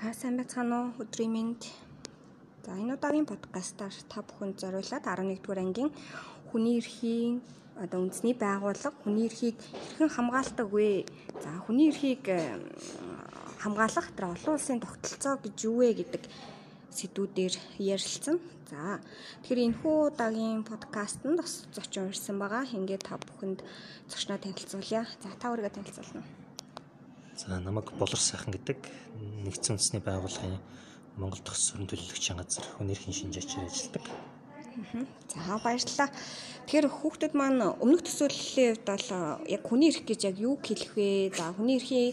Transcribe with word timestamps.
За 0.00 0.14
сайн 0.16 0.38
байцгаана 0.40 0.76
уу 0.80 1.04
өдрийн 1.04 1.32
мэнд. 1.36 1.62
За 2.64 2.72
энэ 2.72 2.96
удаагийн 2.96 3.28
подкастаар 3.28 3.92
та 4.08 4.24
бүхэнд 4.24 4.56
зориулаад 4.56 5.04
11-р 5.04 5.60
ангийн 5.60 5.90
хүний 6.48 6.80
эрхийн 6.80 7.44
одоо 7.76 8.08
үндэсний 8.08 8.32
байгууллага 8.32 8.96
хүний 9.04 9.28
эрхийг 9.28 9.60
хэрхэн 9.60 10.08
хамгаалдаг 10.16 10.68
вэ? 10.72 11.04
За 11.44 11.52
хүний 11.68 11.92
эрхийг 11.92 12.24
хамгаалах 13.60 14.08
тэр 14.16 14.32
олон 14.32 14.56
улсын 14.56 14.80
тогтолцоо 14.80 15.36
гэж 15.44 15.56
юу 15.68 15.84
вэ 15.84 15.92
гэдэг 16.00 16.24
сэдвүүдээр 16.96 17.54
ярилцсан. 17.92 18.40
За 18.72 19.04
тэгэхээр 19.44 19.64
энэхүү 19.68 19.96
удаагийн 20.16 20.64
подкастт 20.64 21.20
бас 21.28 21.68
зочин 21.76 22.08
урьсан 22.08 22.40
байгаа. 22.40 22.64
Ингээд 22.72 23.04
та 23.04 23.20
бүхэнд 23.20 23.60
зочноо 24.08 24.40
танилцуулъя. 24.40 25.04
За 25.20 25.28
та 25.36 25.52
өөрийгөө 25.52 25.76
танилцуулна 25.76 26.24
уу? 26.24 26.39
За 27.40 27.56
намайг 27.56 27.88
Болор 27.96 28.20
сайхан 28.20 28.52
гэдэг 28.52 28.84
нэгдсэн 29.48 29.80
үндэсний 29.80 30.04
байгууллагын 30.04 30.60
Монгол 31.16 31.40
дахь 31.40 31.56
сүрэн 31.56 31.88
төлөвлөгчийн 31.88 32.36
газар 32.36 32.68
хүнэрхийн 32.76 33.16
шинжээчээр 33.16 33.64
ажилладаг. 33.64 34.04
За 35.32 35.56
баярлалаа. 35.64 36.12
Тэгэхээр 36.68 36.88
хүүхдүүд 36.92 37.32
маань 37.32 37.64
өмнөх 37.80 38.04
төсөөллийн 38.04 38.76
хувьд 38.76 38.84
бол 38.92 39.08
яг 39.48 39.62
хүний 39.64 39.88
эрх 39.88 40.04
гэж 40.04 40.20
яг 40.28 40.36
юу 40.36 40.60
хэлэх 40.60 40.92
вэ? 40.92 41.32
За 41.32 41.56
хүний 41.56 41.80
эрхийн 41.80 42.12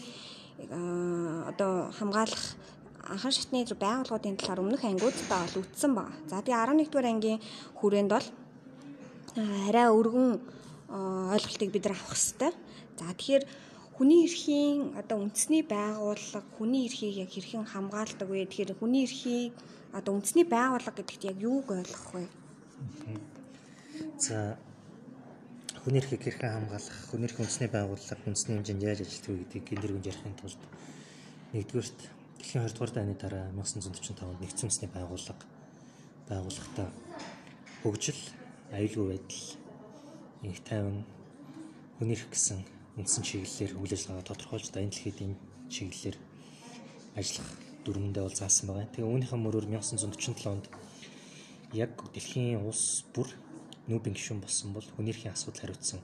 одоо 1.44 1.92
хамгаалах 1.92 2.56
анхан 3.04 3.32
шатны 3.36 3.68
байгууллагуудын 3.68 4.40
талаар 4.40 4.64
өмнөх 4.64 4.80
ангиудаа 4.80 5.44
бол 5.44 5.60
үтсэн 5.60 5.92
баг. 5.92 6.08
За 6.24 6.40
тэгээ 6.40 6.88
11-р 6.88 7.04
ангийн 7.04 7.40
хүрээнд 7.76 8.10
бол 8.16 8.26
арай 9.68 9.92
өргөн 9.92 10.40
ойлголтыг 11.36 11.68
бид 11.68 11.84
нар 11.84 12.00
авах 12.00 12.16
хэрэгтэй. 12.16 12.52
За 12.96 13.12
тэгэхээр 13.12 13.67
хүний 13.98 14.30
эрхийн 14.30 14.94
одоо 14.94 15.26
үндэсний 15.26 15.66
байгууллага 15.66 16.46
хүний 16.54 16.86
эрхийг 16.86 17.18
яг 17.18 17.34
хэрхэн 17.34 17.66
хамгаалдаг 17.66 18.30
вэ? 18.30 18.46
Тэгэхээр 18.46 18.78
хүний 18.78 19.02
эрхийг 19.02 19.58
одоо 19.90 20.14
үндэсний 20.14 20.46
байгууллага 20.46 21.02
гэдэгт 21.02 21.26
яг 21.26 21.38
юуг 21.42 21.66
ойлгох 21.74 22.06
вэ? 22.14 22.24
За 24.22 24.54
хүний 25.82 25.98
эрхийг 25.98 26.22
хэрхэн 26.22 26.70
хамгаалах, 26.70 26.98
хүний 27.10 27.26
эрхийн 27.26 27.42
үндэсний 27.42 27.70
байгууллага 27.74 28.22
үндэсний 28.22 28.54
хэмжээнд 28.54 28.86
яаж 28.86 29.00
ажилладаг 29.02 29.34
вэ 29.34 29.42
гэдгийг 29.42 29.66
гиндэргэн 29.66 30.06
ярихын 30.06 30.38
тулд 30.38 30.62
нэгдүгээрт 31.58 31.98
дэлхийн 32.38 32.62
20 32.70 32.78
дугаар 32.78 32.92
дайны 32.94 33.14
дараа 33.18 33.50
1945 33.50 34.30
онд 34.30 34.42
нэгдсэн 34.46 34.66
үндэсний 34.70 34.90
байгууллага 34.94 35.44
байгууллагатай 36.30 36.88
хөгжил, 37.82 38.22
аюулгүй 38.70 39.06
байдал, 39.10 39.42
их 40.46 40.62
тайван 40.62 41.02
хүний 41.98 42.14
эрх 42.14 42.30
гэсэн 42.30 42.77
үндсэн 42.98 43.22
чиглэлээр 43.22 43.72
үйл 43.78 43.94
ажиллагаа 43.94 44.26
тодорхойлж 44.26 44.68
дайны 44.74 44.90
дэлхийд 44.90 45.18
энэ 45.22 45.38
чиглэлээр 45.70 46.16
ажиллах 47.14 47.48
дүрмэндээ 47.86 48.24
бол 48.26 48.36
заасан 48.36 48.66
байгаа. 48.68 48.90
Тэгээ 48.92 49.08
үүнийхэн 49.08 49.40
мөрөөр 49.42 49.66
1947 49.70 50.50
онд 50.50 50.66
яг 51.72 51.94
дэлхийн 52.12 52.60
улс 52.66 53.06
бүр 53.14 53.28
нүүбийн 53.88 54.16
гишүүн 54.18 54.42
болсон 54.42 54.74
бол 54.74 54.86
хүнийрхийн 54.96 55.32
асуудал 55.32 55.62
хариуцсан 55.62 56.00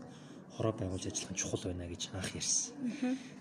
хороо 0.54 0.72
байгуулж 0.72 1.04
ажиллах 1.10 1.32
нь 1.34 1.40
чухал 1.40 1.66
байна 1.66 1.90
гэж 1.90 2.02
анх 2.14 2.30
ярьсан. 2.38 2.72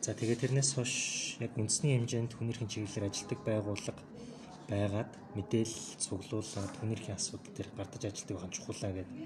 За 0.02 0.17
тэгээ 0.17 0.42
тэрнээс 0.42 0.72
хойш 0.73 0.94
яг 1.40 1.54
үндэсний 1.54 1.94
хэмжээнд 1.94 2.34
хүнийрхийн 2.34 2.72
чиглэлээр 2.73 3.08
ажилладаг 3.08 3.40
байгууллага 3.45 4.02
байгаад 4.70 5.12
мэдээлэл 5.38 6.02
цуглуулад 6.02 6.73
хүнийрхийн 6.82 7.17
асуудал 7.20 7.54
дээр 7.54 7.70
гардаж 7.78 8.04
ажилладаг 8.10 8.36
байгаа 8.36 8.56
чухалаа 8.56 8.92
гэдэг 8.98 9.17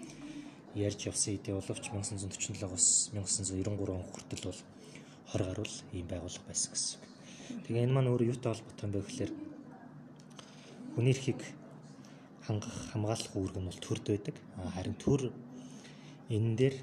ярьж 0.78 1.10
явсан 1.10 1.34
хэдий 1.36 1.54
боловч 1.58 1.86
1947-оос 1.90 3.12
1993 3.14 3.92
он 3.94 4.06
хүртэл 4.06 4.44
бол 4.50 4.62
20 5.34 5.48
гаруй 5.48 5.70
ийм 5.94 6.08
байгууллага 6.08 6.48
байсан 6.48 6.72
гэсэн. 6.74 7.00
Тэгээ 7.68 7.84
энэ 7.86 7.96
маань 7.96 8.12
өөрөө 8.12 8.32
юутай 8.32 8.52
холбоотой 8.54 8.86
юм 8.88 8.94
бэ 8.94 9.02
гэхээр 9.02 9.32
хүний 10.96 11.14
эрхийг 11.16 11.42
хангах 12.48 12.78
хамгаалах 12.92 13.34
үүрэг 13.36 13.58
нь 13.60 13.70
бол 13.70 13.82
төрд 13.84 14.06
байдаг. 14.08 14.36
Харин 14.76 14.96
төр 14.96 15.22
энэ 16.30 16.56
дээр 16.60 16.76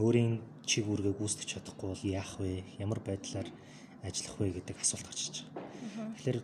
өөрийн 0.00 0.40
чиг 0.64 0.86
үүргээ 0.86 1.14
гүйцэтгэж 1.18 1.48
чадахгүй 1.50 1.88
бол 1.92 2.04
яах 2.08 2.32
вэ? 2.40 2.64
Ямар 2.78 3.00
байдлаар 3.04 3.48
ажиллах 4.06 4.36
вэ 4.38 4.60
гэдэг 4.60 4.76
асуулт 4.80 5.06
гарч 5.06 5.20
ирж 5.28 5.36
байгаа. 5.44 6.14
Тэгэхээр 6.16 6.38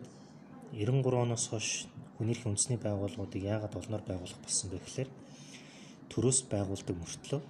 93 0.73 1.23
оноос 1.25 1.45
хойш 1.49 1.69
хүний 2.17 2.33
эрхийн 2.33 2.53
үндэсний 2.53 2.79
байгууллагуудыг 2.81 3.41
яагаад 3.41 3.73
олноор 3.77 4.03
байгуулах 4.05 4.39
болсон 4.41 4.67
бэ 4.69 4.77
гэхээр 4.83 5.09
төрөөс 6.11 6.39
байгуулдаг 6.51 6.95
мөртлөө 6.97 7.41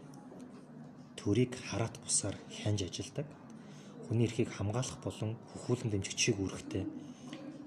төрийг 1.28 1.59
хараат 1.69 2.00
бусаар 2.00 2.35
хянж 2.50 2.88
ажилдаг. 2.88 3.28
Хүний 4.07 4.25
эрхийг 4.28 4.50
хамгаалах 4.53 5.00
болон 5.03 5.35
хөхүүлэн 5.51 5.91
дэмжигчийг 5.91 6.40
үүрэгтэй 6.40 6.85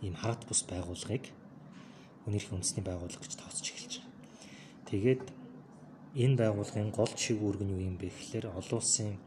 ийм 0.00 0.14
хараат 0.16 0.48
бус 0.48 0.64
байгууллагыг 0.64 1.28
хүний 2.24 2.38
эрхийн 2.40 2.56
үндэсний 2.56 2.84
байгууллага 2.86 3.20
гэж 3.20 3.34
тооцож 3.36 3.66
эхэлж 3.68 3.92
байгаа. 4.00 4.08
Тэгээд 4.88 5.22
энэ 6.24 6.36
байгууллагын 6.40 6.90
гол 6.96 7.12
чиг 7.20 7.36
үүрэг 7.36 7.62
нь 7.68 7.72
юу 7.74 7.82
юм 7.84 7.96
бэ 8.00 8.08
гэхээр 8.08 8.46
олон 8.48 8.78
улсын 8.80 9.20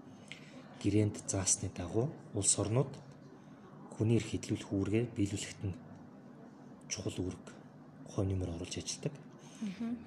гэрээнд 0.82 1.16
заасны 1.30 1.70
дагуу 1.70 2.10
улс 2.34 2.54
орнууд 2.58 2.92
хүний 3.94 4.18
эрх 4.18 4.34
хэдлүүлэх 4.34 4.74
үүргээ 4.74 5.04
биелүүлэхэд 5.14 5.62
нь 5.70 5.78
чухал 6.90 7.18
үүрэг 7.22 7.46
ухааны 8.10 8.34
нэмэр 8.34 8.58
оруулж 8.58 8.76
ажилладаг. 8.82 9.14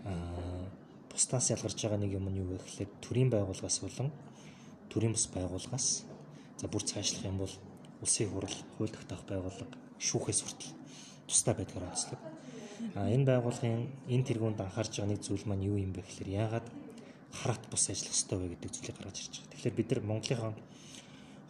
Аа 0.03 0.86
бусдаас 1.17 1.49
ялгарч 1.49 1.81
байгаа 1.81 2.01
нэг 2.05 2.13
юм 2.13 2.29
нь 2.29 2.45
юу 2.45 2.53
вэ 2.53 2.61
гэхээр 2.61 2.91
төрийн 3.01 3.31
байгууллагаас 3.33 3.81
болон 3.81 4.13
төрийн 4.93 5.17
бус 5.17 5.27
байгууллагаас 5.33 6.05
за 6.61 6.67
бүр 6.69 6.85
цаашлах 6.85 7.25
юм 7.25 7.41
бол 7.41 7.55
улсын 8.05 8.29
хурал, 8.29 8.57
хууль 8.77 8.93
тогтоох 8.93 9.25
байгууллага, 9.25 9.73
шүүхээс 9.97 10.41
хүртэл 10.45 10.73
тусдаа 11.25 11.55
байдгаар 11.57 11.89
онцлог. 11.89 12.21
А 12.95 13.09
энэ 13.09 13.25
байгууллагын 13.25 13.89
энэ 14.13 14.27
тэргуунд 14.29 14.61
анхаарч 14.61 15.01
байгаа 15.01 15.17
нэг 15.17 15.25
зүйл 15.25 15.49
маань 15.49 15.65
юу 15.65 15.81
юм 15.81 15.97
бэ 15.97 16.05
гэхээр 16.05 16.29
яагаад 16.29 16.67
хараат 17.33 17.65
бус 17.73 17.89
ажиллах 17.89 18.13
ёстой 18.13 18.39
вэ 18.39 18.47
гэдэг 18.53 18.71
зүйлийг 18.77 18.97
гаргаж 19.01 19.17
ирж 19.21 19.35
байгаа. 19.41 19.53
Тэгэхээр 19.57 19.77
бид 19.77 19.89
нар 19.89 20.01
Монголынхаа 20.05 20.53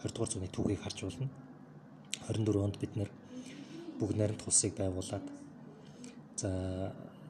20 0.07 0.15
дугаар 0.15 0.31
зууны 0.31 0.49
түүхийг 0.55 0.81
харж 0.83 0.99
болно. 1.03 1.29
24 2.31 2.63
онд 2.63 2.77
бид 2.79 2.93
нар 2.95 3.11
бүгд 3.99 4.17
найрамдах 4.17 4.47
улсыг 4.47 4.73
байгуулад 4.79 5.27
за 6.39 6.51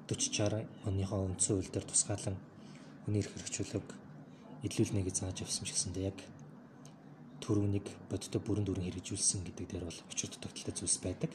40 0.07 0.67
60 0.87 0.87
оныхоо 0.87 1.27
үндсэн 1.27 1.59
хууль 1.59 1.73
дээр 1.73 1.87
тусгаалan 1.87 2.37
хүний 3.05 3.21
эрх 3.23 3.35
хэрэгжүүлэг 3.35 3.87
эдлүүлнэ 4.67 5.03
гэж 5.03 5.17
зааж 5.19 5.43
явсан 5.43 5.67
ч 5.67 5.75
гэсэндээ 5.75 6.05
яг 6.11 6.19
төрөүнийг 7.43 7.87
бодиттой 8.11 8.41
бүрэн 8.43 8.67
дүрэн 8.67 8.87
хэрэгжүүлсэн 8.87 9.43
гэдэг 9.47 9.67
дээр 9.67 9.85
бол 9.87 10.01
учир 10.11 10.31
дутагдaltaй 10.31 10.75
зүйлс 10.75 10.99
байдаг. 11.03 11.31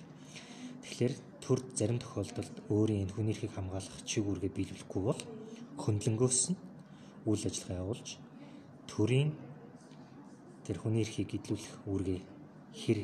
Тэгэхээр 0.84 1.14
төр 1.44 1.60
зарим 1.76 2.00
тохиолдолд 2.00 2.56
өөрийн 2.68 3.08
энэ 3.08 3.14
хүний 3.16 3.34
эрхийг 3.36 3.54
хамгаалах 3.56 3.98
чиг 4.04 4.26
үүргээ 4.28 4.52
биелүүлэхгүй 4.56 5.04
бол 5.04 5.22
хөндлөнгөөс 5.80 6.42
нь 6.52 6.60
үйл 7.30 7.44
ажиллагаа 7.48 7.82
явуулж 7.86 8.08
төрийн 8.90 9.32
тэр 10.66 10.78
хүний 10.82 11.06
эрхийг 11.06 11.32
эдлүүлэх 11.38 11.76
үүргээ 11.88 12.20
хэр 12.82 13.00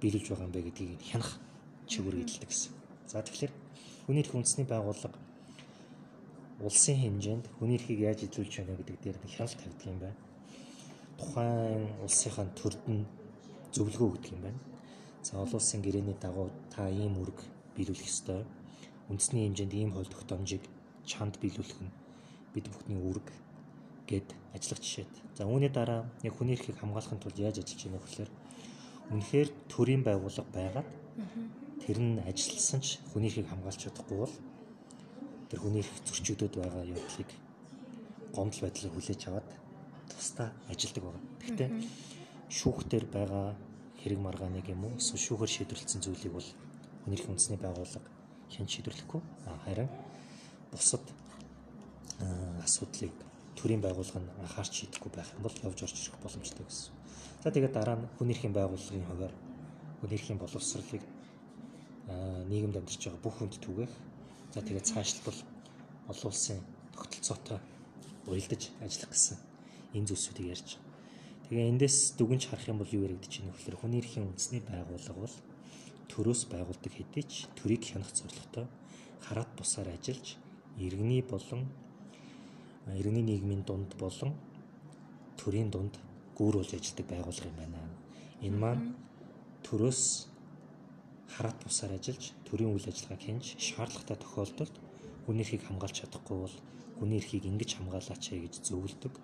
биелүүлж 0.00 0.26
байгаа 0.30 0.46
юм 0.48 0.54
бэ 0.54 0.66
гэдгийг 0.70 1.02
хянах 1.02 1.30
чиг 1.90 2.06
үүрэг 2.06 2.24
эдэлдэг 2.24 2.48
гэсэн. 2.48 2.72
За 3.10 3.20
тэгэхээр 3.20 3.52
хүний 4.04 4.22
эрх 4.22 4.34
үндэсний 4.36 4.68
байгууллага 4.68 5.18
улсын 6.60 6.96
хэмжээнд 7.00 7.44
хүний 7.58 7.76
эрхийг 7.76 8.00
яаж 8.04 8.20
эзлүүлж 8.24 8.52
байна 8.60 8.78
гэдэг 8.78 8.96
дээр 9.00 9.18
нэг 9.20 9.32
хяналт 9.32 9.58
тавьдаг 9.58 9.86
юм 9.88 9.98
байна. 10.04 10.20
Тухайн 11.18 11.84
улсынхаа 12.04 12.46
төрд 12.54 12.82
нь 12.88 13.08
зөвлөгөө 13.74 14.08
өгдөг 14.12 14.32
юм 14.36 14.42
байна. 14.46 14.60
За 15.24 15.40
олон 15.40 15.58
улсын 15.58 15.82
гэрээний 15.82 16.16
дагуу 16.20 16.50
та 16.70 16.88
ийм 16.88 17.16
үүрэг 17.18 17.40
биелүүлэх 17.74 18.06
ёстой. 18.06 18.44
Үндэсний 19.10 19.48
хэмжээнд 19.48 19.74
ийм 19.74 19.90
хууль 19.92 20.12
тогтоомжийг 20.12 20.64
чанд 21.04 21.40
биелүүлэх 21.42 21.80
нь 21.82 21.92
бид 22.54 22.68
бүхний 22.70 23.00
үүрэг 23.00 23.28
гэд 24.06 24.28
ажиллах 24.54 24.80
жишээд. 24.84 25.12
За 25.34 25.48
үүний 25.48 25.72
дараа 25.72 26.06
яг 26.22 26.34
хүний 26.36 26.54
эрхийг 26.54 26.78
хамгаалахын 26.78 27.18
тулд 27.18 27.38
яаж 27.40 27.58
ажиллаж 27.58 27.82
байна 27.82 27.98
вэ 27.98 28.04
гэхээр 28.06 28.30
үнэхээр 29.10 29.48
төрийн 29.68 30.02
байгууллага 30.06 30.50
байгаад 30.54 30.88
тэр 31.82 31.98
нь 31.98 32.22
ажилласан 32.22 32.80
ч 32.80 33.02
хүний 33.10 33.28
эрхийг 33.30 33.48
хамгаалж 33.50 33.80
чадахгүй 33.82 34.18
бол 34.18 34.34
тэр 35.50 35.58
хүний 35.60 35.80
эрх 35.82 35.94
зөрчигдөд 36.06 36.54
байгаа 36.58 36.84
явдлыг 36.84 37.30
гомдол 38.34 38.62
байдлаар 38.62 38.92
хүлээж 38.94 39.22
аваад 39.28 39.48
тусдаа 40.10 40.48
ажилдаг 40.70 41.02
байна. 41.04 41.22
Гэхдээ 41.42 41.70
шүүхтэр 42.50 43.04
байгаа 43.10 43.46
хэрэг 44.00 44.20
маргааныг 44.20 44.66
юм 44.68 44.84
уу 44.84 44.98
эсвэл 44.98 45.26
шүүхээр 45.26 45.52
шийдвэрлэсэн 45.54 46.00
зүйлийг 46.02 46.32
бол 46.34 46.48
хүний 47.04 47.16
эрх 47.18 47.30
үндэсний 47.30 47.58
байгууллага 47.60 48.08
хэн 48.52 48.68
шийдвэрлэхгүй 48.68 49.20
харин 49.64 49.90
бусад 50.72 51.04
асуудлыг 52.66 53.14
төрийн 53.58 53.82
байгууллага 53.82 54.20
нь 54.20 54.34
анхаарч 54.42 54.72
шийдэхгүй 54.74 55.10
байх 55.14 55.30
юм 55.36 55.42
бол 55.46 55.56
явж 55.62 55.78
орж 55.86 55.96
ирэх 55.96 56.18
боломжтой 56.22 56.64
гэсэн. 56.66 56.92
За 57.42 57.50
тэгээд 57.50 57.74
дараа 57.76 57.96
нь 57.96 58.08
хүний 58.18 58.34
эрхийн 58.34 58.54
байгууллагын 58.54 59.08
хуваар 59.08 59.34
хүний 60.00 60.16
эрхийн 60.18 60.38
боловсролыг 60.42 61.02
нийгэмд 62.08 62.76
амьдарч 62.76 63.02
байгаа 63.04 63.22
бүх 63.24 63.34
хүнд 63.38 63.54
түгээх. 63.60 63.92
За 64.54 64.60
тэгээд 64.60 64.90
цаашлбал 64.90 65.38
олон 66.08 66.28
улсын 66.30 66.60
тогтолцоотой 66.94 67.58
уялдаж 68.26 68.62
ажиллах 68.84 69.10
гэсэн 69.12 69.38
энэ 69.96 70.08
зүйлсүүдийг 70.08 70.52
ярьж 70.52 70.68
байгаа. 70.76 70.92
Тэгээ 71.48 71.70
эндээс 71.72 72.16
дүгнж 72.16 72.42
харах 72.48 72.68
юм 72.68 72.78
бол 72.80 72.94
юу 72.96 73.04
яригдэж 73.04 73.32
байна 73.40 73.52
вэ 73.52 73.56
гэхээр 73.56 73.80
хүний 73.80 74.00
эрхийн 74.00 74.28
үндэсний 74.28 74.62
байгууллага 74.64 75.20
бол 75.20 75.36
төрөөс 76.08 76.42
байгуулдаг 76.48 76.92
хэдий 76.92 77.24
ч 77.24 77.48
төрийг 77.56 77.84
хянах 77.84 78.12
зорилготой 78.16 78.66
хараат 79.24 79.50
бусаар 79.56 79.88
ажиллаж 79.92 80.36
иргэний 80.80 81.22
болон 81.22 81.68
иргэний 82.96 83.24
нийгмийн 83.24 83.62
дунд 83.64 83.92
болон 84.00 84.32
төрийн 85.36 85.68
дунд 85.68 86.00
гүүр 86.36 86.60
болж 86.60 86.72
ажилладаг 86.74 87.06
байгууллага 87.12 87.48
юм 87.48 87.56
байна. 87.60 87.80
Энэ 88.40 88.58
маань 88.58 88.84
төрөөс 89.64 90.32
хараат 91.34 91.58
бусаар 91.64 91.92
ажиллаж 91.98 92.24
төрийн 92.46 92.72
үйл 92.74 92.86
ажиллагааг 92.90 93.22
хянж 93.22 93.46
шаардлагатай 93.58 94.16
тохиолдолд 94.20 94.74
хүний 95.26 95.42
эрхийг 95.44 95.62
хамгаалж 95.66 95.96
чадахгүй 96.00 96.38
бол 96.44 96.56
хүний 96.98 97.18
эрхийг 97.18 97.44
ингэж 97.50 97.70
хамгаалаач 97.76 98.24
гэж 98.30 98.54
зөвлөдөг. 98.68 99.14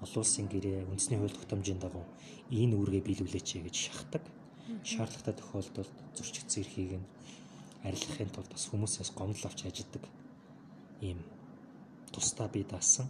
Олон 0.00 0.22
улсын 0.24 0.46
гэрээ 0.48 0.88
үндэсний 0.88 1.18
хууль 1.20 1.36
тогтоомжийн 1.36 1.80
дагуу 1.82 2.06
энэ 2.48 2.76
үүргээ 2.78 3.02
биелүүлээч 3.04 3.48
гэж 3.66 3.76
шахдаг. 3.76 4.24
Шаардлагатай 4.86 5.34
тохиолдолд 5.36 5.94
зөрчигдсөн 6.16 6.62
эрхийг 6.62 6.92
нь 7.02 7.06
арилгахын 7.84 8.30
тулд 8.32 8.50
бас 8.52 8.64
хүмүүсээс 8.68 9.10
гомдол 9.16 9.48
авч 9.48 9.60
ажилладаг 9.66 10.04
ийм 11.00 11.18
тусдаа 12.12 12.48
бий 12.48 12.64
даасан 12.64 13.08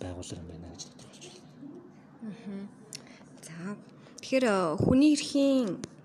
байгууллага 0.00 0.40
юм 0.42 0.48
байна 0.50 0.72
гэж 0.72 0.82
тодорхойлж 0.88 1.24
байна. 1.28 2.68
За 3.42 3.76
тэгэхээр 4.20 4.46
хүний 4.78 5.12
эрхийн 5.14 5.68
э, 5.74 5.99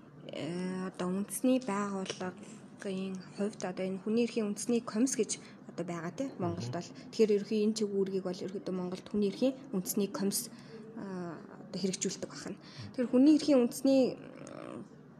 одоо 0.88 1.08
үндэсний 1.08 1.58
байгууллагын 1.64 3.14
хувьд 3.36 3.60
одоо 3.64 3.84
энэ 3.86 4.02
хүний 4.04 4.24
эрхийн 4.26 4.48
үндэсний 4.52 4.80
комисс 4.84 5.16
гэж 5.16 5.40
одоо 5.70 5.84
байгаа 5.86 6.12
тийм 6.12 6.30
Монголд 6.38 6.72
бол 6.72 6.88
тэгэхээр 7.12 7.34
ерөөхдөө 7.36 7.64
энэ 7.64 7.76
чиг 7.76 7.90
үүргийг 7.92 8.24
бол 8.24 8.44
ерөөхдөө 8.44 8.74
Монголд 8.76 9.06
хүний 9.08 9.28
эрхийн 9.32 9.54
үндэсний 9.72 10.08
комисс 10.12 10.48
одоо 10.96 11.78
хэрэгжүүлдэг 11.80 12.30
байна. 12.32 12.56
Тэгэхээр 12.92 13.12
хүний 13.12 13.34
эрхийн 13.36 13.60
үндэсний 13.64 14.02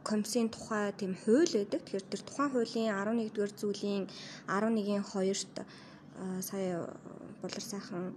комиссийн 0.07 0.49
тухай 0.49 0.93
тийм 0.95 1.13
хууль 1.13 1.53
байдаг. 1.53 1.81
Тэгэхээр 1.83 2.05
тэр 2.09 2.21
тухайн 2.23 2.51
хуулийн 2.51 2.89
11-р 2.95 3.51
зүйлийн 3.59 4.03
11-ийн 4.47 5.03
2-т 5.03 5.55
сая 6.41 6.87
булар 7.41 7.61
сайхан 7.61 8.15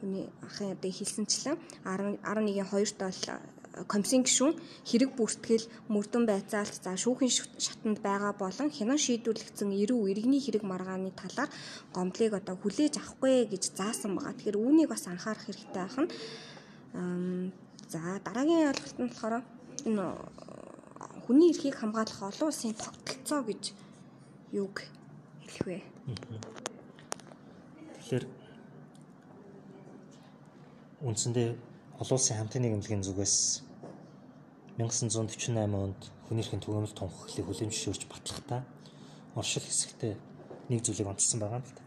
хүний 0.00 0.26
ахын 0.42 0.74
одоо 0.74 0.90
хэлсэнчлэн 0.90 1.56
11-ийн 1.84 2.66
2-т 2.66 3.00
бол 3.00 3.20
комиссийн 3.88 4.22
гишүүн 4.22 4.54
хэрэг 4.86 5.10
бүртгэл 5.18 5.66
мөрдөн 5.90 6.24
байцаалт 6.30 6.78
за 6.78 6.94
шүүхийн 6.94 7.32
шатанд 7.58 7.98
байгаа 7.98 8.32
болон 8.38 8.70
хянан 8.70 8.98
шийдвэрлэгдсэн 9.02 9.70
эрүү 9.82 10.14
иргэний 10.14 10.38
хэрэг 10.38 10.62
маргааны 10.62 11.10
талаар 11.10 11.50
гомдлыг 11.90 12.38
одоо 12.38 12.54
хүлээж 12.54 13.02
авахгүй 13.02 13.50
гэж 13.50 13.74
заасан 13.74 14.14
байгаа. 14.14 14.34
Тэгэхээр 14.38 14.62
үүнийг 14.62 14.88
бас 14.90 15.10
анхаарах 15.10 15.42
хэрэгтэй 15.46 15.82
байна. 15.82 17.50
За 17.90 18.00
дараагийн 18.22 18.70
ойлголт 18.70 18.98
нь 19.02 19.10
болохоор 19.10 19.42
энэ 19.82 20.04
хүний 21.26 21.50
эрхийг 21.50 21.74
хамгаалах 21.74 22.20
олон 22.30 22.48
улсын 22.48 22.78
тогтолцоо 22.78 23.42
гэж 23.42 23.62
юуг 24.54 24.86
хэлэх 25.42 25.66
вэ? 25.66 25.78
Тэгэхээр 27.98 28.24
үндсэндээ 31.02 31.73
олон 32.00 32.16
улсын 32.18 32.36
хамтын 32.38 32.62
нийгэмлэгийн 32.62 33.06
зүгээс 33.06 33.62
1948 34.82 35.54
онд 35.54 36.00
хүний 36.26 36.42
эрхийн 36.42 36.58
түгээмэл 36.58 36.98
тунхаглалыг 36.98 37.46
хүлээмжшөөрч 37.46 38.02
батлахдаа 38.10 38.60
оршил 39.38 39.62
хэсэгтээ 39.62 40.14
нэг 40.70 40.80
зүйлийг 40.82 41.06
онцлсан 41.06 41.38
байгаа 41.38 41.62
юм 41.62 41.66
л 41.70 41.74
да. 41.78 41.82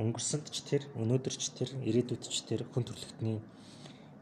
Өнгөрсөнд 0.00 0.46
ч 0.52 0.56
тэр, 0.68 0.82
өнөөдөр 1.00 1.34
ч 1.40 1.44
тэр, 1.56 1.72
ирээдүйд 1.88 2.24
ч 2.28 2.44
тэр 2.44 2.68
хүн 2.68 2.84
төрөлхтний 2.84 3.40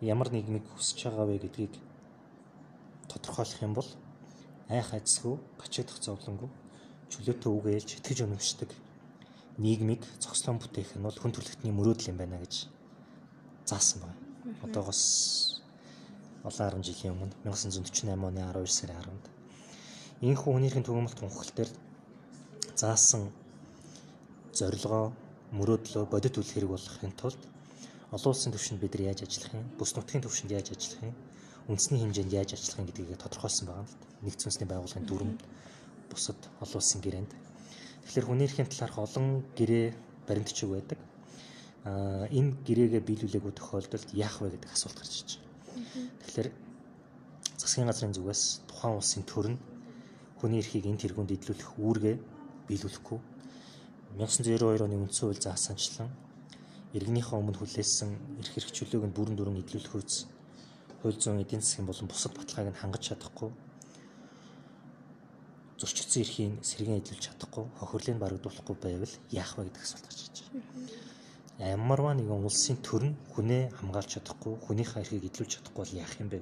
ямар 0.07 0.31
нийгмийг 0.31 0.67
хүсэж 0.71 1.11
байгаа 1.11 1.27
вэ 1.27 1.43
гэдгийг 1.43 1.75
тодорхойлох 3.11 3.63
юм 3.67 3.75
бол 3.75 3.91
айх 4.71 4.95
айцсгүй, 4.95 5.35
гачигдах 5.59 5.99
зовлонгүй, 5.99 6.51
чөлөөтэй 7.11 7.51
үгээлж 7.51 7.91
итгэж 7.99 8.19
өнөмшдөг 8.27 8.71
нийгмийг 9.59 10.07
зохицлон 10.23 10.63
бүтээх 10.63 10.95
нь 10.95 11.03
бол 11.03 11.19
хүн 11.19 11.35
төрөлхтний 11.35 11.75
мөрөөдөл 11.75 12.11
юм 12.15 12.19
байна 12.21 12.39
гэж 12.39 12.71
заасан 13.67 14.07
байна. 14.07 14.28
Одоогоос 14.65 15.03
олон 16.49 16.83
10 16.83 16.89
жилийн 16.89 17.15
өмнө 17.15 17.35
1948 17.45 18.29
оны 18.29 18.41
12 18.43 18.67
сарын 18.79 18.99
10-нд 19.03 19.25
энэхүү 20.27 20.51
хүнийхэн 20.55 20.87
төгөөмөлт 20.87 21.19
тунхаглал 21.19 21.55
дээр 21.55 21.71
заасан 22.75 23.23
зорилгоо 24.59 25.15
мөрөөдлөө 25.59 26.05
бодит 26.11 26.35
үйл 26.39 26.53
хэрэг 26.53 26.71
болгохын 26.75 27.15
тулд 27.21 27.43
олон 28.11 28.33
улсын 28.33 28.53
түвшинд 28.53 28.81
бид 28.81 28.95
нар 28.95 29.13
яаж 29.13 29.21
ажиллах 29.23 29.53
юм, 29.55 29.65
бүс 29.79 29.93
нутгийн 29.95 30.25
түвшинд 30.25 30.51
яаж 30.57 30.73
ажиллах 30.73 31.03
юм, 31.07 31.15
үндэсний 31.69 32.01
хэмжээнд 32.01 32.33
яаж 32.33 32.51
ажиллах 32.57 32.81
юм 32.81 32.87
гэдгийг 32.89 33.21
тодорхойлсон 33.21 33.67
байгаа 33.69 33.85
юм 33.85 33.91
л 33.93 33.97
да. 34.01 34.07
Нэгдсэн 34.25 34.47
үндэсний 34.49 34.69
байгууллагын 34.73 35.07
дүрм 35.07 35.31
бусад 36.09 36.41
олон 36.65 36.81
улсын 36.81 37.01
гэрээнд. 37.05 37.33
Тэгэхээр 38.09 38.27
хүний 38.27 38.47
эрхийн 38.49 38.69
талаарх 38.73 38.97
олон 38.97 39.27
гэрээ 39.53 39.87
баримтчиг 40.27 40.69
байдаг. 40.73 40.99
Энэ 41.89 42.51
гэрээгээ 42.67 43.03
биелүүлээгүй 43.07 43.53
тохиолдолд 43.57 44.09
яах 44.13 44.37
вэ 44.43 44.57
гэдэг 44.57 44.71
асуулт 44.73 44.99
гарч 44.99 45.15
иж 45.23 45.31
байна. 45.39 46.11
Тэгэхээр 46.21 46.49
засгийн 47.61 47.89
газрын 47.89 48.17
зүгээс 48.17 48.43
тухайн 48.69 48.99
улсын 48.99 49.25
төр 49.25 49.47
нь 49.55 49.59
хүний 50.41 50.61
эрхийг 50.61 50.85
энэ 50.91 51.03
тэргуунд 51.03 51.33
идлүүлэх 51.33 51.71
үүргээ 51.79 52.17
биелүүлэхгүй. 52.69 53.19
1992 54.19 54.85
оны 54.85 54.97
үндсэн 55.01 55.25
хууль 55.29 55.45
заасанчлан 55.45 56.09
иргэнийхээ 56.97 57.39
өмнө 57.39 57.59
хүлээсэн 57.61 58.11
эрх 58.41 58.53
хэрэгчлөөг 58.53 59.05
нь 59.09 59.17
бүрэн 59.17 59.37
дүрэн 59.37 59.61
идлүүлэх 59.63 59.95
үз 59.95 60.27
хууль 61.01 61.21
зүйн 61.21 61.45
эдийн 61.45 61.63
засгийн 61.63 61.87
болон 61.87 62.09
бусад 62.09 62.33
баталгааг 62.35 62.73
нь 62.73 62.81
хангаж 62.81 63.03
чадахгүй. 63.07 63.51
Зөрчигдсөн 65.79 66.23
эрхийн 66.25 66.55
сэргэн 66.65 66.99
эдлүүлж 67.01 67.23
чадахгүй 67.29 67.65
хохирлыг 67.79 68.19
барагдуулахгүй 68.19 68.77
байвал 68.83 69.15
яах 69.31 69.53
вэ 69.55 69.69
гэдэг 69.69 69.83
асуулт 69.85 70.07
гарч 70.09 70.21
иж 70.27 70.37
байна 70.51 71.18
ямарваа 71.59 72.15
нэгэн 72.15 72.47
улсын 72.47 72.79
төр 72.87 73.03
нь 73.11 73.19
хүнээ 73.35 73.75
хамгаалж 73.75 74.23
чадахгүй, 74.23 74.55
хүнийхээ 74.63 75.03
эрхийг 75.03 75.27
эдлүүлж 75.27 75.53
чадахгүй 75.59 75.83
бол 75.83 75.99
яах 75.99 76.15
юм 76.23 76.31
бэ? 76.31 76.39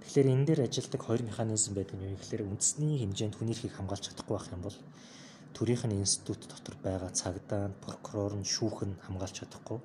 Тэгэхээр 0.00 0.32
энэ 0.32 0.46
дээр 0.48 0.60
ажилдаг 0.64 1.00
хоёр 1.04 1.22
механизм 1.28 1.76
байдаг 1.76 2.00
нь 2.00 2.08
юу 2.08 2.16
гэхээр 2.16 2.48
үндэсний 2.48 3.04
хэмжээнд 3.04 3.36
хүний 3.36 3.52
эрхийг 3.52 3.76
хамгаалж 3.76 4.04
чадахгүй 4.08 4.34
байх 4.40 4.48
юм 4.56 4.62
бол 4.64 4.78
төрийнх 5.52 5.84
нь 5.84 6.00
институт 6.00 6.48
дотор 6.48 6.76
байгаа 6.80 7.12
цагдаа, 7.12 7.76
прокурор 7.84 8.40
нь, 8.40 8.48
шүүх 8.48 8.88
нь 8.88 8.96
хамгаалж 9.04 9.44
чадахгүй. 9.44 9.78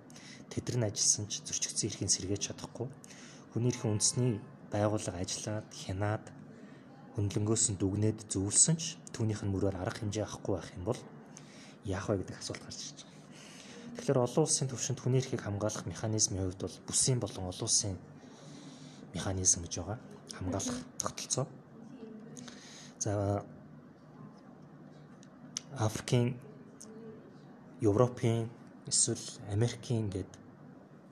Тэд 0.47 0.65
нар 0.79 0.95
ажилласан 0.95 1.27
ч 1.27 1.43
зөрчигдсөн 1.43 1.87
эрхийг 1.91 2.09
сэргээж 2.09 2.41
чадахгүй. 2.55 2.87
Хүний 3.51 3.69
эрхийн 3.75 3.99
үндэсний 3.99 4.39
байгууллага 4.71 5.19
ажиллаад, 5.19 5.67
хянаад, 5.75 6.25
хөндлөнгөөс 7.19 7.65
нь 7.75 7.79
дүгнээд 7.83 8.31
зөвлөсөн 8.31 8.75
ч 8.79 8.95
түүнийх 9.11 9.43
нь 9.43 9.51
мөрөөр 9.51 9.75
арга 9.75 9.99
хэмжээ 10.07 10.23
авахгүй 10.23 10.53
байх 10.55 10.69
юм 10.71 10.83
бол 10.87 10.99
яах 11.83 12.07
вэ 12.07 12.23
гэдэг 12.23 12.39
асуулт 12.39 12.63
гарч 12.63 12.79
ирж 12.79 12.99
байна. 13.03 13.18
Тэгэхээр 13.99 14.23
олон 14.23 14.47
улсын 14.47 14.71
түвшинд 14.71 15.03
хүний 15.03 15.19
эрхийг 15.19 15.43
хамгаалах 15.43 15.83
механизмын 15.83 16.47
хувьд 16.47 16.63
бол 16.63 16.77
бүсийн 16.87 17.19
болон 17.19 17.51
олон 17.51 17.67
улсын 17.67 17.99
механизм 19.11 19.67
гэж 19.67 19.73
байгаа. 19.75 19.99
Хамгаалах 20.39 20.77
тогтолцоо. 21.03 21.45
За 23.03 23.43
Африкийн 25.75 26.39
Европын 27.83 28.47
эсвэл 28.87 29.19
Америкийн 29.51 30.07
гээд 30.07 30.31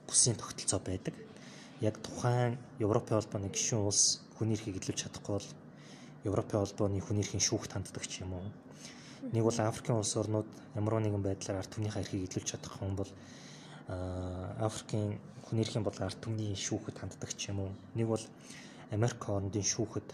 бүсийн 0.08 0.40
тогтолцоо 0.40 0.80
байдаг. 0.80 1.12
Яг 1.84 2.00
тухайн 2.00 2.56
Европын 2.80 3.20
холбооны 3.20 3.52
гишүүн 3.52 3.84
улс 3.84 4.24
хүний 4.40 4.56
эрхийг 4.56 4.80
эдлүүлж 4.80 5.04
чадахгүй 5.04 5.36
бол 5.36 5.48
Европын 6.24 6.64
холбооны 6.64 7.04
хүний 7.04 7.20
эрхийн 7.20 7.44
шүүхт 7.44 7.76
ханддаг 7.76 8.08
ч 8.08 8.24
юм 8.24 8.32
уу 8.32 8.48
Нэг 9.18 9.42
бол 9.42 9.58
Африкийн 9.58 9.98
улс 9.98 10.14
орнууд 10.14 10.46
ямар 10.78 11.02
нэгэн 11.02 11.22
байдлаар 11.22 11.58
ард 11.58 11.72
түмнийхээ 11.74 12.02
эрхийг 12.02 12.30
илүүлж 12.30 12.48
чадах 12.54 12.78
хүн 12.78 12.94
бол 12.94 13.10
Африкийн 14.62 15.18
хүн 15.42 15.58
эрхийн 15.58 15.82
бол 15.82 15.98
ард 15.98 16.18
түмний 16.22 16.54
шүүхэд 16.54 16.96
ханддаг 17.02 17.30
ч 17.34 17.50
юм 17.50 17.66
уу. 17.66 17.72
Нэг 17.98 18.06
бол 18.06 18.24
Америк 18.94 19.18
хоорондын 19.18 19.66
шүүхэд 19.66 20.08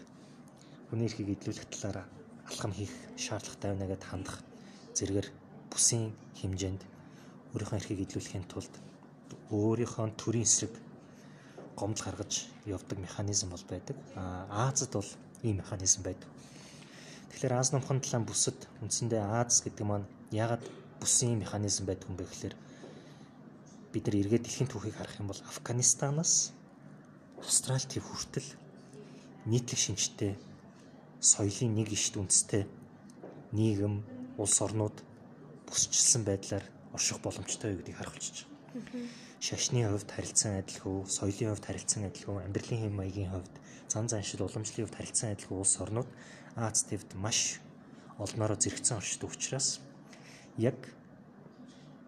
хүний 0.89 1.07
эрхийг 1.11 1.37
эдлүүлэх 1.37 1.69
талаар 1.69 2.09
алхам 2.49 2.73
хийх 2.73 2.93
шаардлагатай 3.21 3.69
байна 3.77 3.91
гэдээ 3.93 4.09
хандах 4.09 4.37
зэрэгээр 4.97 5.29
бүсийн 5.69 6.17
хэмжээнд 6.41 6.83
өөрийнхөө 7.53 7.79
эрхийг 7.79 8.01
эдлүүлэхийн 8.09 8.47
тулд 8.49 8.75
өөрийнхөө 9.53 10.17
төрийн 10.17 10.49
эсрэг 10.49 10.73
гомдол 11.77 12.05
гаргаж 12.07 12.47
явдаг 12.65 12.99
механизм 12.99 13.51
бол 13.51 13.65
байдаг. 13.69 13.97
А 14.17 14.71
Азад 14.71 14.93
бол 14.97 15.11
ийм 15.43 15.61
механизм 15.61 16.03
байдаг. 16.03 16.31
Тэгэхээр 17.35 17.59
Аз 17.59 17.75
номхон 17.75 17.99
талаан 17.99 18.31
бүсэд 18.31 18.71
үндсэндээ 18.79 19.19
Аз 19.19 19.67
гэдэг 19.67 19.83
маань 19.83 20.07
ягаад 20.31 20.63
бүсийн 21.03 21.43
механизм 21.43 21.83
байдаг 21.83 22.07
юм 22.07 22.15
бэ 22.15 22.31
гэхээр 22.31 22.55
бид 23.91 24.07
нар 24.07 24.17
эргээд 24.23 24.47
дэлхийн 24.47 24.71
түүхийг 24.71 24.95
харах 24.95 25.19
юм 25.19 25.35
бол 25.35 25.43
Афганистанаас 25.51 26.55
Австрали 27.43 27.91
төв 27.91 28.07
хүртэл 28.07 28.47
нийтлэг 29.51 29.81
шинжтэй 29.83 30.39
соёлын 31.19 31.75
нэг 31.75 31.91
ишт 31.91 32.15
үндэстэй 32.15 32.71
нийгэм 33.51 34.07
улс 34.39 34.57
орнууд 34.63 35.03
бүсчилсэн 35.67 36.23
байдлаар 36.23 36.63
орших 36.95 37.19
боломжтой 37.19 37.75
гэдгийг 37.75 37.99
харуулж 37.99 38.47
байна. 38.47 39.11
Шашны 39.43 39.83
хувьд 39.83 40.11
харилцан 40.11 40.63
адилгүй, 40.63 41.03
соёлын 41.11 41.51
хувьд 41.51 41.67
харилцан 41.67 42.07
адилгүй, 42.07 42.47
амьдралын 42.47 42.81
хэм 42.87 42.95
маягийн 42.95 43.31
хувьд, 43.35 43.55
зан 43.91 44.09
заншил 44.09 44.47
уламжлалын 44.47 44.87
хувьд 44.87 44.99
харилцан 44.99 45.35
адилгүй 45.35 45.59
улс 45.59 45.77
орнууд 45.83 46.09
Аз 46.57 46.87
тивд 46.87 47.15
маш 47.15 47.59
олноороо 48.19 48.57
зэрэгцэн 48.57 48.99
оршдог 49.03 49.31
учраас 49.35 49.81
яг 50.59 50.79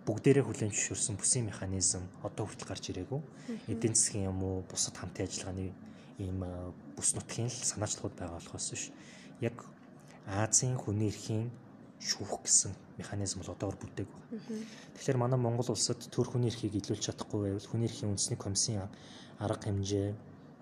бүгдээрээ 0.07 0.47
хүлээн 0.47 0.71
зөвшөөрсөн 0.71 1.19
бүсийн 1.19 1.51
механизм 1.51 2.07
одоо 2.23 2.47
хүртэл 2.47 2.71
гарч 2.71 2.85
ирээгүй. 2.95 3.21
Эдийн 3.67 3.95
засгийн 3.99 4.31
юм 4.31 4.39
уу 4.47 4.63
бусад 4.71 4.95
хамтын 4.95 5.27
ажиллагааны 5.27 5.75
ийм 6.23 6.39
бүс 6.95 7.19
нутгийн 7.19 7.51
санаачлагууд 7.51 8.15
байгаа 8.15 8.39
болохоос 8.39 8.71
биш. 8.71 8.85
Яг 9.43 9.67
Азийн 10.27 10.79
хүний 10.79 11.11
эрхийн 11.11 11.51
шүүх 11.99 12.47
гэсэн 12.47 12.71
механизм 13.03 13.43
бол 13.43 13.51
одоогор 13.51 13.79
бүтээгүй 13.83 14.21
байна. 14.31 14.63
Тэгэхээр 14.95 15.19
манай 15.19 15.39
Монгол 15.43 15.75
улсад 15.75 15.99
төр 15.99 16.27
хүний 16.31 16.55
эрхийг 16.55 16.79
илүүлж 16.79 17.03
чадахгүй 17.03 17.51
байвал 17.51 17.67
хүний 17.67 17.91
эрхийн 17.91 18.15
үндэсний 18.15 18.39
комиссийн 18.39 18.87
арга 19.43 19.67
хэмжээ, 19.67 20.15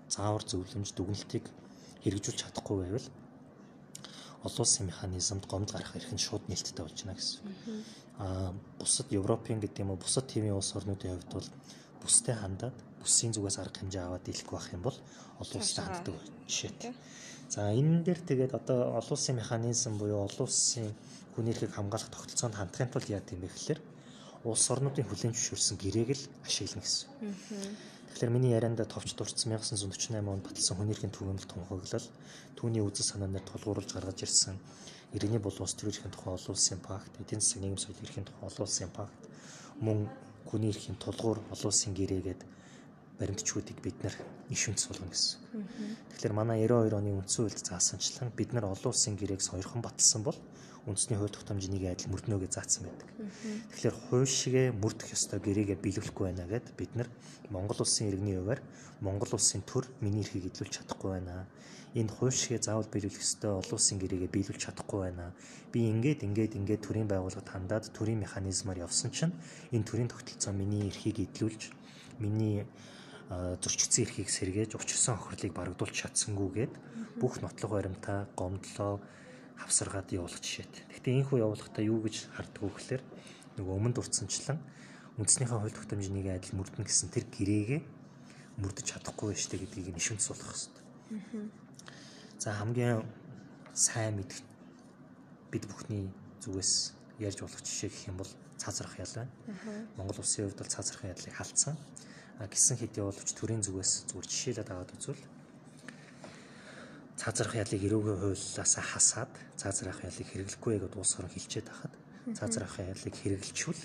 заавар 0.09 0.43
зөвлөмж, 0.43 0.89
дүгнэлтийг 0.97 1.45
хэрэгжүүлж 2.01 2.39
чадахгүй 2.41 2.75
байвал 2.81 3.07
олон 4.47 4.63
улсын 4.63 4.85
механизмд 4.85 5.43
гомдол 5.49 5.75
гарах 5.75 5.95
эрх 5.97 6.11
нь 6.13 6.21
шууд 6.21 6.45
нээлттэй 6.47 6.85
болж 6.85 6.99
байна 7.03 7.17
гэсэн. 7.17 7.41
Аа 8.21 8.53
бусад 8.79 9.07
Европын 9.11 9.59
гэдэг 9.59 9.83
юм 9.83 9.91
уу 9.91 9.99
бусад 9.99 10.29
тивийн 10.29 10.55
улс 10.55 10.71
орнуудын 10.77 11.17
хувьд 11.17 11.33
бол 11.33 11.49
бүстэй 12.01 12.35
хандаад 12.37 12.77
бүсийн 13.01 13.33
зүгээс 13.33 13.57
арга 13.59 13.81
хэмжээ 13.81 14.03
аваад 14.05 14.23
дийлэхгүй 14.25 14.55
байх 14.57 14.69
юм 14.77 14.83
бол 14.85 14.97
олон 15.41 15.59
улстай 15.61 15.83
ханддаг 15.85 16.15
жишээтэй. 16.47 16.93
За 17.49 17.73
энэ 17.73 18.05
дээр 18.05 18.21
тэгээд 18.29 18.53
одоо 18.53 18.97
олон 18.99 19.13
улсын 19.17 19.35
механизм 19.41 19.97
буюу 19.97 20.21
олон 20.25 20.45
улсын 20.47 20.93
хүний 21.33 21.53
эрхийг 21.53 21.73
хамгаалах 21.73 22.13
тогтолцоонд 22.13 22.55
хандахын 22.55 22.93
тулд 22.93 23.09
яа 23.09 23.21
гэхээр 23.21 23.79
улс 24.45 24.65
орнуудын 24.69 25.05
хүлээн 25.09 25.33
зөвшөөрсөн 25.33 25.77
гэрээг 25.81 26.09
л 26.13 26.23
ашиглана 26.45 26.85
гэсэн. 26.85 27.09
Тэгэхээр 28.15 28.31
миний 28.31 28.55
ярианд 28.55 28.79
товч 28.79 29.11
дурдсан 29.11 29.51
1948 29.59 30.23
онд 30.23 30.47
баталсан 30.47 30.79
хүний 30.79 30.95
эрхийн 30.95 31.11
түгээмэл 31.11 31.51
тунхаглал. 31.51 32.07
Түүний 32.55 32.79
үзэл 32.79 33.11
санаанаар 33.11 33.43
тулгуурлаж 33.43 33.91
гаргаж 33.91 34.23
ирсэн. 34.23 34.55
Иргэний 35.11 35.43
болон 35.43 35.67
улс 35.67 35.75
төрийн 35.75 35.99
эрхийн 35.99 36.15
тухай 36.15 36.31
олон 36.31 36.55
улсын 36.55 36.79
пакт, 36.79 37.11
эдийн 37.19 37.43
засгийн 37.43 37.75
нийгэм 37.75 37.83
соёлын 37.83 38.07
эрхийн 38.07 38.23
тухай 38.23 38.47
олон 38.47 38.63
улсын 38.63 38.91
пакт, 38.95 39.19
мөн 39.83 40.07
хүний 40.47 40.71
эрхийн 40.71 40.95
тулгуур 40.95 41.43
олон 41.51 41.67
улсын 41.67 41.91
гэрээгээд 41.91 42.41
баримтчгуудыг 43.19 43.83
бид 43.83 43.99
нар 43.99 44.15
иш 44.47 44.63
үндэс 44.63 44.87
болгоно 44.87 45.11
гэсэн. 45.11 45.39
Тэгэхээр 46.15 46.39
манай 46.39 46.63
92 46.63 46.95
оны 46.95 47.19
үндсэн 47.19 47.51
хуульд 47.51 47.67
заасанчлан 47.67 48.31
бид 48.31 48.55
нар 48.55 48.71
олон 48.71 48.95
улсын 48.95 49.19
гэрээг 49.19 49.43
сойрхон 49.43 49.83
баталсан 49.83 50.23
бол 50.23 50.39
үндэсний 50.85 51.17
хууль 51.17 51.33
тогтоомжнийг 51.33 51.83
адил 51.89 52.13
мөрднө 52.13 52.37
гэж 52.37 52.51
заасан 52.53 52.85
байдаг. 52.85 53.09
Тэгэхээр 53.73 53.95
хууль 54.05 54.29
шигэ 54.29 54.63
мөрдөх 54.77 55.09
ёстой 55.17 55.41
гэрээгээ 55.41 55.81
биелүүлэхгүй 55.81 56.25
байна 56.29 56.45
гэд 56.45 56.77
бид 56.77 56.91
нар 56.93 57.09
Монгол 57.49 57.81
улсын 57.81 58.13
иргэний 58.13 58.37
хувьар 58.37 58.61
Монгол 59.01 59.33
улсын 59.33 59.65
төр 59.65 59.89
миний 59.99 60.21
эрхийг 60.21 60.53
эдлүүлж 60.53 60.85
чадахгүй 60.85 61.17
байна. 61.17 61.49
Энэ 61.97 62.13
хууль 62.13 62.37
шигэ 62.37 62.61
заавал 62.61 62.85
биелүүлэх 62.85 63.17
ёстой 63.17 63.51
олон 63.57 63.75
улсын 63.75 63.97
гэрээгээ 63.97 64.29
биелүүлж 64.29 64.61
чадахгүй 64.61 64.99
байна. 65.09 65.33
Би 65.73 65.89
ингээд 65.89 66.21
ингээд 66.21 66.53
ингээд 66.53 66.85
төрийн 66.85 67.09
байгууллагад 67.09 67.49
хандаад 67.49 67.89
төрийн 67.89 68.21
механизмаар 68.21 68.85
явсан 68.85 69.09
чинь 69.09 69.33
энэ 69.73 69.87
төрийн 69.89 70.11
тогтолцоо 70.13 70.53
миний 70.53 70.85
эрхийг 70.85 71.17
эдлүүлж 71.25 71.73
миний 72.21 72.67
зөрчигдсөн 73.29 74.05
эрхийг 74.05 74.29
сэргээж 74.29 74.77
учирсан 74.77 75.17
охирлыг 75.17 75.53
барагдуулж 75.57 75.97
чадсангүйгээд 75.97 76.73
бүх 77.17 77.41
нотлох 77.41 77.71
баримтаа 77.73 78.29
гомдлоо 78.37 79.01
хавсаргаад 79.59 80.11
явуулах 80.11 80.41
жишээтэй. 80.41 80.83
Гэхдээ 80.91 81.13
энэ 81.15 81.27
хүү 81.29 81.39
явуулахдаа 81.43 81.83
юу 81.83 81.99
гэж 82.03 82.15
харддаг 82.35 82.61
вэ 82.63 82.71
гэхээр 82.75 83.03
нөгөө 83.57 83.73
өмнө 83.75 83.95
дурдсанчлан 83.95 84.59
үндснийхээ 85.15 85.59
хууль 85.59 85.77
тогтоомжнийг 85.77 86.27
адил 86.27 86.59
мөрдөн 86.59 86.83
гэсэн 86.83 87.09
тэр 87.11 87.25
гэрээгээ 87.31 87.81
мөрдөж 88.59 88.85
чадахгүй 88.85 89.31
байж 89.31 89.43
тээ 89.47 89.59
гэдгийг 89.63 89.95
нишүнц 89.95 90.27
суулгах 90.27 90.51
хэрэгтэй. 90.51 90.83
За 92.39 92.51
хамгийн 92.51 93.03
сайн 93.71 94.19
мэдэх 94.19 94.43
бид 95.51 95.63
бүхний 95.71 96.11
зүгээс 96.43 96.95
ярьж 97.19 97.39
болох 97.39 97.63
жишээ 97.63 97.89
гэх 97.91 98.07
юм 98.11 98.17
бол 98.19 98.31
цаазрах 98.59 98.99
ял 98.99 99.13
байна. 99.15 99.31
Монгол 99.95 100.19
улсын 100.19 100.51
хувьд 100.51 100.59
бол 100.59 100.71
цаазрах 100.71 101.03
ялыг 101.03 101.35
халдсан 101.35 101.75
гисэн 102.43 102.75
хэдий 102.75 103.03
боловч 103.03 103.29
төрийн 103.31 103.63
зүгээс 103.63 104.11
зүгээр 104.11 104.27
жишээлээд 104.27 104.69
аваад 104.71 104.91
үзвэл 104.99 105.23
цаазрах 107.15 107.55
ялыг 107.55 107.81
эрүүгийн 107.87 108.19
хуулиасаа 108.19 108.85
хасаад 108.85 109.31
цаазрах 109.55 110.03
ялыг 110.03 110.27
хэрэглэхгүй 110.27 110.73
гэдээ 110.79 110.99
улс 110.99 111.13
орон 111.15 111.31
хилчээд 111.31 111.67
хахад 111.71 111.93
цаазрах 112.37 112.75
ялыг 112.79 113.15
хэрэглэчвэл 113.15 113.83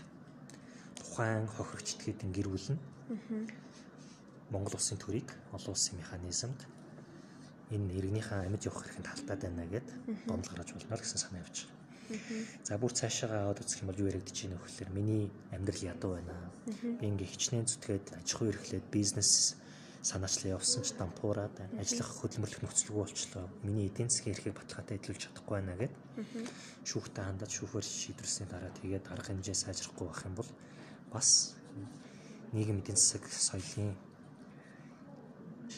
тухайн 0.99 1.47
хохирогчдгийн 1.47 2.33
гэр 2.35 2.49
бүл 2.51 2.69
нь 2.75 2.81
Монгол 4.51 4.75
улсын 4.75 4.99
төрийг 4.99 5.31
олон 5.55 5.75
улсын 5.75 5.95
механизмд 6.03 6.61
энэ 7.71 7.95
иргэнийхээ 7.99 8.51
амьд 8.51 8.67
явах 8.67 8.83
хэрэгэнд 8.83 9.09
халтаад 9.11 9.41
байна 9.47 9.65
гэд 9.71 9.89
гомдол 10.27 10.51
гаргаж 10.51 10.71
болно 10.75 10.99
гэсэн 10.99 11.23
санаа 11.23 11.43
явж 11.47 11.57
байгаа. 11.71 11.81
За 12.67 12.75
бүр 12.79 12.91
цаашаа 12.91 13.47
аваад 13.47 13.63
үзэх 13.63 13.87
юм 13.87 13.95
бол 13.95 14.03
юу 14.03 14.11
яригдэж 14.11 14.37
байна 14.43 14.59
вэ 14.59 14.67
гэхээр 14.67 14.91
миний 14.91 15.25
амьдрал 15.55 15.87
ядуу 15.95 16.11
байна. 16.19 16.35
Би 16.99 17.07
ингээ 17.07 17.31
хичнээн 17.31 17.71
зүтгээд 17.71 18.07
аж 18.19 18.29
ахуй 18.35 18.51
эрхлээд 18.51 18.87
бизнес 18.91 19.55
санаачлаа 20.02 20.57
явсан 20.57 20.83
ч 20.83 20.97
дампуураад 20.97 21.57
ажиллах 21.76 22.11
хөдөлмөрлөх 22.25 22.64
нөхцөлгүй 22.64 23.04
болчлоо. 23.04 23.45
Миний 23.61 23.92
эдийн 23.92 24.09
засгийн 24.09 24.33
эрхийг 24.33 24.57
баталгаатай 24.57 24.97
эдлүүлж 24.97 25.23
чадахгүй 25.28 25.54
байна 25.61 25.76
гэд 25.76 25.92
шүүхтэй 26.88 27.25
хандаад 27.25 27.52
шүүхээр 27.52 27.85
шийдвэрсний 27.85 28.49
дараа 28.49 28.73
тэгээд 28.80 29.12
арга 29.12 29.28
хэмжээ 29.28 29.57
сайжрахгүй 29.61 30.07
байх 30.09 30.23
юм 30.25 30.35
бол 30.40 30.50
бас 31.12 31.52
нийгэм 32.57 32.80
эдийн 32.80 32.97
засаг 32.97 33.28
соёлын 33.28 33.92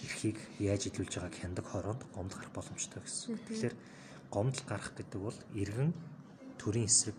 эрхийг 0.06 0.38
яаж 0.62 0.86
эдлүүлж 0.86 1.14
байгааг 1.18 1.36
хяндаг 1.42 1.66
хороонд 1.66 2.02
гомдол 2.14 2.38
гарах 2.38 2.54
боломжтой 2.54 3.02
гэсэн. 3.02 3.42
Тэгэхээр 3.42 3.74
гомдол 4.30 4.64
гарах 4.70 4.94
гэдэг 4.94 5.20
бол 5.20 5.38
иргэн 5.52 5.90
төрийн 6.62 6.86
эсрэг 6.86 7.18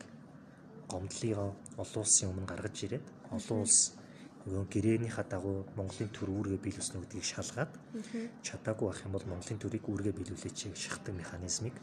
гомдлыг 0.88 1.38
олон 1.78 2.02
улсын 2.02 2.32
өмнө 2.32 2.48
гаргаж 2.48 2.78
ирээд 2.88 3.06
олон 3.36 3.68
улс 3.68 3.94
нөгөө 4.44 4.68
гэрээнийхаа 4.76 5.24
дагуу 5.24 5.64
Монголын 5.80 6.12
төр 6.12 6.30
үүргээ 6.36 6.60
биелүүлсэн 6.60 7.00
гэдгийг 7.00 7.24
шалгаад 7.24 7.72
чадаагүй 8.44 8.86
байх 8.92 9.02
юм 9.08 9.16
бол 9.16 9.30
Монголын 9.32 9.60
төрийг 9.64 9.88
үүргээ 9.88 10.14
биелүүлээч 10.20 10.76
шахдаг 10.76 11.16
механизмыг 11.16 11.76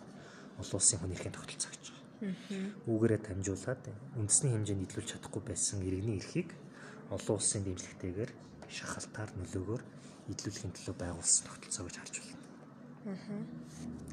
олон 0.61 0.77
улсын 0.77 1.01
хүн 1.01 1.17
эрхийн 1.17 1.33
тогтолцоо 1.33 1.73
гэж 1.73 1.85
байгаа. 1.89 2.85
Үүгээрээ 2.85 3.21
дамжуулаад 3.25 3.83
үндэсний 4.21 4.53
хэмжээнд 4.53 4.83
нийлүүлж 4.85 5.09
чадахгүй 5.09 5.43
байсан 5.49 5.81
иргэний 5.81 6.21
эрхийг 6.21 6.53
олон 7.09 7.37
улсын 7.41 7.65
дэмжлэгтэйгээр 7.65 8.31
шахалтаар 8.69 9.31
нөлөөгөөр 9.41 9.83
нийлүүлэхийн 10.29 10.75
төлөө 10.77 10.97
байгуулсан 11.01 11.45
тогтолцоо 11.49 11.85
гэж 11.89 11.97
харж 11.97 12.15
байна. 12.21 12.45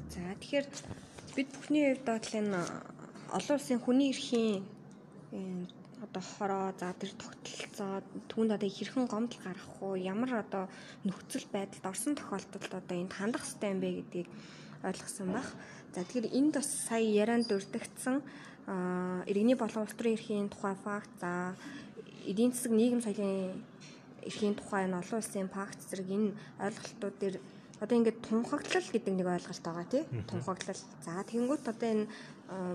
За 0.08 0.24
тэгэхээр 0.40 0.66
бид 1.36 1.48
бүхний 1.52 1.84
хувьд 1.92 2.04
бол 2.08 2.32
энэ 2.40 2.60
олон 3.36 3.54
улсын 3.60 3.78
хүний 3.84 4.08
эрхийн 4.16 4.64
одоо 6.04 6.22
хороо 6.22 6.66
за 6.78 6.94
тэр 6.94 7.12
тогтолцоо 7.18 8.02
түүнд 8.30 8.50
одоо 8.56 8.70
хэрхэн 8.70 9.06
гомдол 9.10 9.40
гарах 9.42 9.68
уу 9.82 9.94
ямар 9.98 10.44
одоо 10.44 10.64
нөхцөл 11.04 11.46
байдалд 11.52 11.84
орсон 11.90 12.14
тохиолдолд 12.14 12.72
одоо 12.74 12.96
энд 12.96 13.12
хандах 13.12 13.42
хэрэгтэй 13.42 13.70
юм 13.74 13.80
бэ 13.82 13.90
гэдгийг 13.98 14.28
ойлгосон 14.82 15.28
байх. 15.34 15.50
За 15.94 16.04
тэгэхээр 16.04 16.34
энд 16.38 16.54
бас 16.54 16.68
сая 16.86 17.02
ярианд 17.02 17.48
дурддагдсан 17.48 18.22
иргэний 19.26 19.56
болон 19.58 19.84
улс 19.84 19.96
төрийн 19.96 20.16
эрхийн 20.18 20.48
тухай 20.52 20.74
факт 20.84 21.10
за 21.20 21.56
эдийн 22.26 22.52
засаг 22.52 22.72
нийгэм 22.72 23.02
соёлын 23.02 23.64
эрхийн 24.22 24.54
тухай 24.54 24.84
энэ 24.84 24.98
олон 25.00 25.18
улсын 25.18 25.48
пакт 25.48 25.80
зэрэг 25.88 26.08
энэ 26.12 26.36
ойлголтууд 26.60 27.16
дээр 27.18 27.36
одоо 27.80 27.94
ингээд 27.98 28.18
тунхаглал 28.26 28.88
гэдэг 28.90 29.14
нэг 29.14 29.26
ойлголт 29.26 29.62
байгаа 29.62 29.86
тий. 29.86 30.04
Тунхаглал. 30.26 30.82
За 31.04 31.22
тэгэнгүүт 31.22 31.64
одоо 31.70 31.88
энэ 31.88 32.06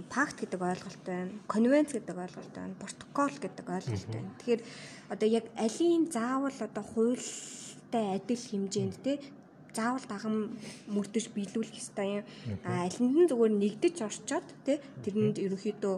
пакт 0.10 0.38
гэдэг 0.40 0.62
ойлголт 0.62 1.02
байна. 1.04 1.32
Конвенц 1.48 1.92
гэдэг 1.92 2.16
ойлголт 2.16 2.54
байна. 2.56 2.76
Протокол 2.80 3.36
гэдэг 3.36 3.66
ойлголт 3.68 4.08
байна. 4.08 4.32
Тэгэхээр 4.40 4.62
одоо 5.12 5.28
яг 5.28 5.46
алийн 5.60 6.08
заавал 6.08 6.56
одоо 6.56 6.84
хуультай 6.84 8.06
адил 8.16 8.44
хэмжээнд 8.48 8.98
тий 9.04 9.18
заавал 9.74 10.06
дагам 10.08 10.56
мөрдөж 10.88 11.34
биелүүлэх 11.34 11.82
ёстой 11.82 12.22
юм. 12.22 12.26
А 12.64 12.86
алинд 12.86 13.14
нь 13.18 13.30
зүгээр 13.30 13.54
нэгдэж 13.58 13.96
орчоод 14.06 14.48
тий 14.66 14.78
тэрэнд 15.04 15.42
ерөнхийдөө 15.42 15.96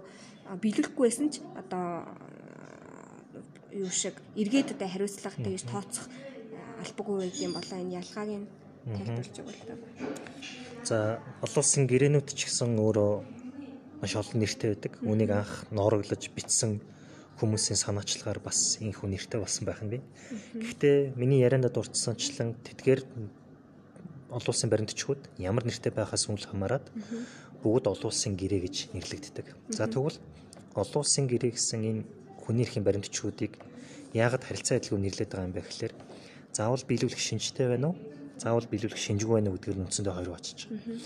биелүүлэхгүй 0.64 1.06
байсан 1.06 1.28
ч 1.30 1.44
одоо 1.60 2.08
юу 3.76 3.92
шиг 3.92 4.16
эргээд 4.40 4.80
одоо 4.80 4.88
хариуцлага 4.88 5.44
тэгж 5.44 5.64
тооцох 5.68 6.08
албагүй 6.80 7.28
байд 7.28 7.36
юм 7.44 7.54
болоо 7.54 7.78
энэ 7.84 8.00
ялгааг 8.00 8.30
нь 8.40 8.48
тайлбарлаж 8.86 9.38
өгөх 9.42 9.58
л 9.58 9.66
та. 9.66 9.76
За 10.86 10.98
олон 11.42 11.62
улсын 11.66 11.90
гэрээнүүд 11.90 12.28
ч 12.38 12.46
гэсэн 12.46 12.78
өөрөө 12.78 13.14
маш 14.02 14.14
олон 14.14 14.38
нэртэй 14.38 14.78
байдаг. 14.78 14.94
Үүнийг 15.02 15.32
анх 15.34 15.66
ноорлож 15.74 16.24
бичсэн 16.30 16.82
хүмүүсийн 17.42 17.80
санаачлагаар 17.82 18.40
бас 18.40 18.78
энэ 18.80 18.94
хүн 18.94 19.18
нэртэй 19.18 19.42
болсон 19.42 19.66
байх 19.66 19.82
нь 19.82 19.98
би. 19.98 20.00
Гэхдээ 20.54 21.18
миний 21.18 21.42
ярианд 21.42 21.74
дурдсанчлан 21.74 22.54
тэдгээр 22.62 23.02
олон 24.30 24.52
улсын 24.54 24.70
баримтчгууд 24.70 25.22
ямар 25.42 25.66
нэртэй 25.66 25.92
байхаас 25.92 26.30
үл 26.30 26.46
хамааран 26.46 26.86
бүгд 27.66 27.90
олон 27.90 28.10
улсын 28.14 28.38
гэрээ 28.38 28.62
гэж 28.70 28.76
нэрлэгддэг. 28.94 29.48
За 29.74 29.90
тэгвэл 29.90 30.22
олон 30.78 31.02
улсын 31.02 31.26
гэрээ 31.26 31.58
гэсэн 31.58 31.82
энэ 31.82 32.02
хүний 32.46 32.64
эрхийн 32.64 32.86
баримтчгуудыг 32.86 33.58
яагаад 34.14 34.46
харилцаа 34.46 34.78
адилгүй 34.78 35.00
нэрлэдэг 35.02 35.40
юм 35.42 35.52
бэ 35.52 35.66
гэхээр 35.66 35.94
заавал 36.54 36.84
биелүүлэх 36.88 37.20
шинжтэй 37.20 37.68
байна 37.68 37.92
уу? 37.92 37.98
Заавал 38.38 38.68
биелүүлэх 38.68 39.00
шинжгүй 39.00 39.40
байна 39.40 39.54
гэдгээр 39.56 39.78
нь 39.80 39.86
үндсэндээ 39.88 40.16
хоёр 40.16 40.32
бачиж 40.36 40.68
байгаа. 40.68 41.00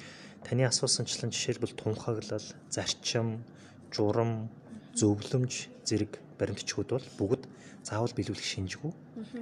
Таны 0.46 0.64
асуусанчлан 0.66 1.32
жишээлбэл 1.36 1.76
тунхаглал, 1.76 2.48
зарчим, 2.72 3.44
журам, 3.92 4.50
зөвлөмж 4.96 5.70
зэрэг 5.86 6.18
баримтчгүүд 6.40 6.90
бол 6.96 7.08
бүгд 7.20 7.44
заавал 7.84 8.14
биелүүлэх 8.16 8.46
шинжгүй. 8.46 8.92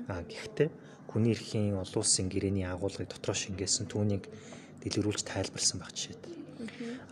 Аа 0.10 0.26
гэхдээ 0.26 0.70
хүний 1.08 1.34
эрхийн 1.34 1.78
олон 1.78 2.02
улсын 2.02 2.28
гэрээний 2.28 2.68
агуулгыг 2.68 3.08
дотроо 3.08 3.36
шингээсэн 3.38 3.88
түүнийг 3.88 4.28
дэлгэрүүлж 4.84 5.24
тайлбарлсан 5.24 5.80
баг 5.80 5.92
жишээд. 5.94 6.22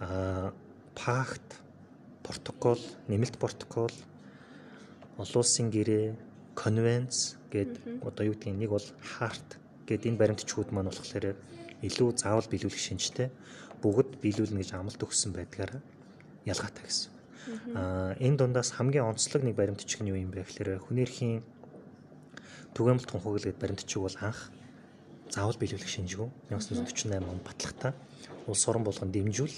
Аа 0.01 0.51
пакт, 0.97 1.61
протокол, 2.23 2.81
нэмэлт 3.07 3.37
протокол, 3.37 3.93
олон 5.17 5.39
улсын 5.39 5.69
гэрээ, 5.71 6.15
конвенц 6.55 7.35
гээд 7.51 8.03
одоо 8.03 8.23
юу 8.25 8.35
гэдгийг 8.35 8.55
нэг 8.55 8.71
бол 8.71 8.87
харт 8.99 9.59
гээд 9.87 10.09
энэ 10.09 10.19
баримтчгүүд 10.19 10.69
маань 10.73 10.89
болохоор 10.89 11.37
илүү 11.85 12.09
заавал 12.17 12.49
биелүүлэх 12.49 12.81
шинжтэй 12.81 13.29
бүгд 13.81 14.17
биелүүлнэ 14.21 14.61
гэж 14.61 14.69
амлалт 14.73 15.01
өгсөн 15.05 15.31
байдгаараа 15.37 15.81
ялгаатай 16.45 16.83
гэсэн. 16.85 17.11
Аа 17.77 18.17
энэ 18.17 18.37
дундаас 18.41 18.73
хамгийн 18.73 19.05
онцлог 19.05 19.45
нэг 19.45 19.55
баримтчиг 19.55 20.01
нь 20.01 20.09
юу 20.09 20.17
юм 20.17 20.33
бэ 20.33 20.45
гэхээр 20.45 20.81
хүний 20.81 21.05
эрхийн 21.05 21.45
түгээмэл 22.73 23.05
тунхаглал 23.05 23.45
гэдэг 23.45 23.61
баримтчиг 23.61 24.01
бол 24.01 24.17
анх 24.21 24.49
заавал 25.29 25.57
биелүүлэх 25.61 25.89
шинжгүй 25.89 26.29
1948 26.49 27.21
онд 27.21 27.43
батлагтаа 27.45 27.93
улс 28.49 28.63
орон 28.65 28.83
болгон 28.83 29.11
дэмжүүл 29.13 29.57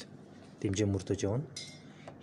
дэмжээ 0.61 0.87
мөрдөж 0.87 1.19
явна. 1.23 1.47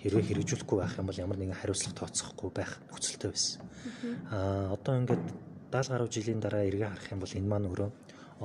Хэрвээ 0.04 0.24
хэрэгжүүлэхгүй 0.28 0.78
байх 0.80 0.98
юм 1.00 1.08
бол 1.08 1.22
ямар 1.24 1.38
нэгэн 1.40 1.56
хариуцлага 1.56 1.96
тооцохгүй 2.04 2.50
байх 2.52 2.76
нөхцөлтэй 2.92 3.30
байсан. 3.32 3.60
Аа 4.28 4.76
одоо 4.76 5.00
ингээд 5.00 5.24
70 5.74 5.90
гаруй 5.90 6.08
жилийн 6.08 6.38
дараа 6.38 6.62
эргээ 6.70 6.86
харах 6.86 7.10
юм 7.10 7.18
бол 7.18 7.34
энэ 7.34 7.50
маань 7.50 7.66
өөрөө 7.66 7.90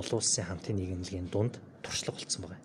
олон 0.02 0.18
улсын 0.18 0.50
хамтын 0.50 0.76
нийгэмлэгийн 0.82 1.30
дунд 1.30 1.62
туршлага 1.86 2.18
болсон 2.18 2.42
байна. 2.50 2.58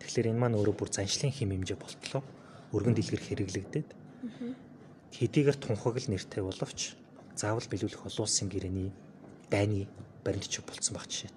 Тэгэхээр 0.00 0.32
энэ 0.32 0.40
маань 0.40 0.56
өөрөө 0.56 0.72
бүр 0.72 0.88
заншлын 0.88 1.28
хим 1.36 1.52
хэмжээ 1.52 1.76
болтлоо. 1.76 2.24
Өргөн 2.72 2.96
дэлгэр 2.96 3.22
хэрэглэгдээд 3.28 3.88
хэдийгээр 5.12 5.58
тунхаглал 5.60 6.08
нэртэй 6.08 6.40
боловч 6.40 6.96
заавал 7.36 7.68
биелүүлэх 7.68 8.08
олон 8.08 8.24
улсын 8.24 8.48
гэрээний 8.48 8.88
дайны 9.52 9.84
баримтчиг 10.24 10.64
болцсон 10.64 10.96
баг 10.96 11.04
жишээд. 11.04 11.36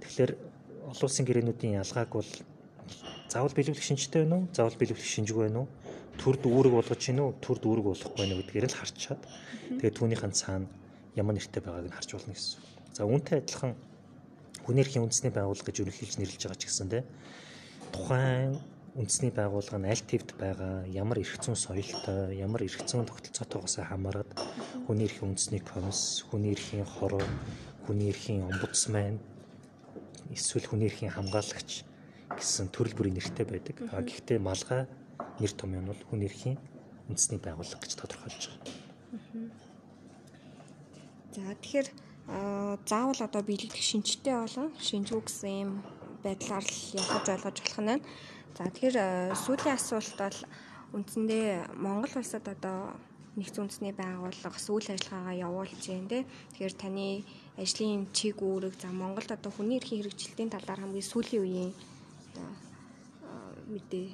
Тэгэхээр 0.00 0.32
олон 0.96 1.06
улсын 1.06 1.28
гэрээнүүдийн 1.28 1.76
ялгааг 1.84 2.08
бол 2.08 2.32
заавал 3.28 3.52
биелүүлэх 3.52 3.84
шинжтэй 3.84 4.24
байна 4.24 4.48
уу? 4.48 4.48
Заавал 4.56 4.80
биелүүлэх 4.80 5.12
шинжгүй 5.12 5.44
байна 5.52 5.68
уу? 5.68 5.68
Төр 6.16 6.40
дүүрэг 6.40 6.72
болгож 6.72 7.02
гин 7.04 7.20
үү? 7.20 7.36
Төр 7.44 7.58
дүүрэг 7.60 7.84
болохгүй 7.84 8.16
байна 8.16 8.40
гэдгээр 8.40 8.66
л 8.72 8.78
харчаад 8.80 9.22
тэгээд 9.76 9.98
түүнийхэн 10.00 10.32
цаана 10.32 10.66
ямар 11.16 11.34
нэртэй 11.34 11.62
байгааг 11.64 11.88
нь 11.88 11.96
харж 11.96 12.10
болно 12.12 12.32
гэсэн. 12.36 12.60
За 12.92 13.02
үүнтэй 13.08 13.40
адилхан 13.40 13.72
хүний 14.64 14.82
эрхийн 14.84 15.04
үндэсний 15.08 15.32
байгууллага 15.32 15.68
гэж 15.72 15.76
ерөнхийлж 15.82 16.14
нэрлэж 16.20 16.42
байгаа 16.44 16.60
ч 16.60 16.64
гэсэн 16.68 16.88
те 16.92 17.00
тухайн 17.92 18.60
үндэсний 18.96 19.32
байгууллага 19.32 19.78
нь 19.80 19.90
аль 19.92 20.04
твд 20.04 20.30
байгаа 20.40 20.88
ямар 20.88 21.20
эрх 21.20 21.36
зүйн 21.40 21.56
соёлтой 21.56 22.36
ямар 22.40 22.64
эрх 22.64 22.80
зүйн 22.88 23.04
тогтолцоотойгоос 23.08 23.76
хамаарат 23.84 24.30
хүний 24.88 25.04
эрхийн 25.08 25.36
үндэсний 25.36 25.60
комисс 25.60 26.24
хүний 26.28 26.56
эрхийн 26.56 26.84
хороо 26.84 27.24
хүний 27.84 28.08
эрхийн 28.08 28.48
омбудсмен 28.48 29.20
эсвэл 30.32 30.68
хүний 30.68 30.88
эрхийн 30.88 31.12
хамгаалагч 31.12 31.84
гэсэн 32.34 32.72
төрөл 32.74 32.96
бүрийн 32.96 33.16
нэртэй 33.16 33.46
байдаг. 33.46 33.76
А 33.92 34.02
гэхдээ 34.02 34.38
малгай 34.40 34.88
нэр 35.38 35.52
том 35.52 35.70
юм 35.76 35.86
бол 35.86 36.02
хүн 36.10 36.26
эрхийн 36.26 36.58
үндэсний 37.08 37.38
байгууллага 37.38 37.84
гэж 37.84 37.92
тодорхойлж 37.94 38.42
байгаа. 38.50 39.65
За 41.36 41.52
тэгэхээр 41.52 41.88
заавал 42.88 43.20
одоо 43.20 43.42
биелэгдэх 43.44 43.84
шинжтэй 43.84 44.32
болон 44.32 44.72
шинжгүй 44.80 45.20
гэсэн 45.20 45.52
юм 45.52 45.72
байдлаар 46.24 46.64
л 46.64 46.80
явж 46.96 47.28
ойлгож 47.28 47.56
болох 47.60 47.80
нь. 47.84 48.00
За 48.56 48.64
тэгэхээр 48.72 48.96
сүүлийн 49.44 49.76
асуулт 49.76 50.16
бол 50.16 50.38
үндсэндээ 50.96 51.76
Монгол 51.76 52.14
улсад 52.16 52.48
одоо 52.48 52.96
нэгдсэн 53.36 53.68
үндэсний 53.68 53.92
байгууллага 53.92 54.56
сүүл 54.56 54.88
ажиллагаагаа 54.96 55.36
явуулж 55.44 55.82
байна 55.84 56.08
те. 56.08 56.24
Тэгэхээр 56.56 56.74
таны 56.80 57.06
ажлын 57.60 58.08
чиг 58.16 58.40
үүрэг 58.40 58.80
за 58.80 58.88
Монголд 58.88 59.28
одоо 59.28 59.52
хүний 59.52 59.76
эрхийн 59.76 60.08
хэрэгжилтийн 60.08 60.48
талаар 60.56 60.80
хамгийн 60.88 61.04
сүүлийн 61.04 61.44
үеийн 61.44 61.72
мэдээ. 63.68 64.08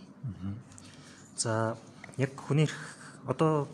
За 1.38 1.78
яг 2.18 2.34
хүний 2.34 2.66
эрх 2.66 2.82
одоо 3.30 3.70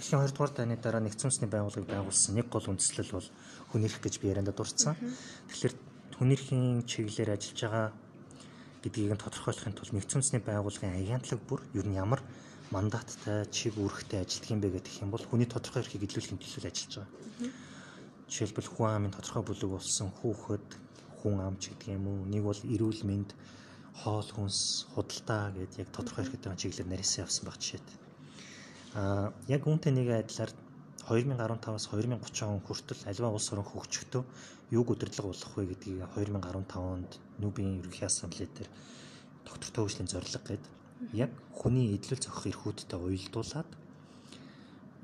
дэлхийн 0.00 0.24
2 0.24 0.32
дугаар 0.32 0.52
дайны 0.56 0.80
дараа 0.80 1.04
нэгдсэн 1.04 1.28
үндэсний 1.28 1.50
байгууллагыг 1.52 1.92
байгуулсан 1.92 2.32
нэг 2.32 2.48
гол 2.48 2.72
үндслэл 2.72 3.12
бол 3.20 3.28
хүний 3.68 3.84
эрх 3.84 4.00
гэж 4.00 4.14
би 4.16 4.32
ярианда 4.32 4.56
дурдсан. 4.56 4.96
Тэгэхээр 4.96 5.74
хүний 6.16 6.36
эрхийн 6.40 6.88
чиглэлээр 6.88 7.36
ажиллаж 7.36 7.60
байгаа 7.60 7.86
гэдгийг 8.80 9.12
нь 9.12 9.20
тодорхойлохын 9.20 9.76
тулд 9.76 9.92
нэгдсэн 9.92 10.18
үндэсний 10.24 10.40
байгууллагын 10.40 10.96
агентлаг 10.96 11.40
бүр 11.44 11.60
ер 11.76 11.84
нь 11.84 12.00
ямар 12.00 12.24
мандаттай 12.72 13.44
чиг 13.52 13.76
үүрэгтэй 13.76 14.24
ажилтг 14.24 14.48
юм 14.48 14.60
бэ 14.64 14.80
гэх 14.80 15.04
юм 15.04 15.12
бол 15.12 15.20
хүний 15.20 15.44
тодорхой 15.44 15.84
эрхийг 15.84 16.08
илрүүлэхийн 16.08 16.40
төлөө 16.40 16.70
ажиллаж 16.72 16.92
байгаа. 16.96 17.08
Жишээлбэл 18.30 18.72
хүн 18.72 18.88
амын 18.88 19.12
тодорхой 19.12 19.44
бүлэг 19.44 19.70
болсон 19.76 20.08
хүүхэд 20.16 20.68
хүн 21.20 21.36
ам 21.44 21.60
ч 21.60 21.76
гэдэг 21.76 22.00
юм 22.00 22.08
уу. 22.08 22.24
Нэг 22.24 22.42
бол 22.48 22.60
эрүүл 22.64 23.02
мэнд 23.04 23.30
хоол 24.00 24.28
хүнс 24.32 24.88
худалдаа 24.96 25.52
гэдээ 25.52 25.84
яг 25.84 25.90
тодорхой 25.92 26.24
байгаа 26.24 26.56
чиглэлээр 26.56 26.88
нарийнсан 26.88 27.28
явсан 27.28 27.44
баг 27.44 27.60
жишээд. 27.60 27.99
Аа 28.94 29.30
яг 29.46 29.66
үүнтэй 29.66 29.92
нэг 29.94 30.08
адилаар 30.10 30.52
2015-аас 31.06 31.86
2030 31.90 32.46
он 32.46 32.60
хүртэл 32.62 33.06
аливаа 33.06 33.30
улс 33.34 33.48
орон 33.52 33.66
хөгжөхдөө 33.66 34.22
юуг 34.74 34.88
удирдлага 34.90 35.30
болох 35.30 35.52
вэ 35.54 35.64
гэдгийг 35.70 36.02
2015 36.14 36.74
онд 36.78 37.10
Нүбийн 37.38 37.78
ерөнхий 37.78 38.06
ассамблей 38.06 38.48
дээр 38.50 38.70
доктортой 39.46 39.86
хөгжлийн 39.86 40.10
зорилго 40.10 40.42
гэдэг 40.42 40.72
яг 41.14 41.30
хүний 41.54 41.94
эдлэл 41.94 42.18
зохих 42.18 42.50
эрхүүдтэй 42.50 42.98
уялдуулаад 42.98 43.70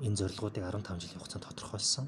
энэ 0.03 0.19
зорилгоодыг 0.19 0.63
15 0.63 1.01
жилийн 1.01 1.19
хугацаанд 1.19 1.47
тодорхойлсон. 1.47 2.05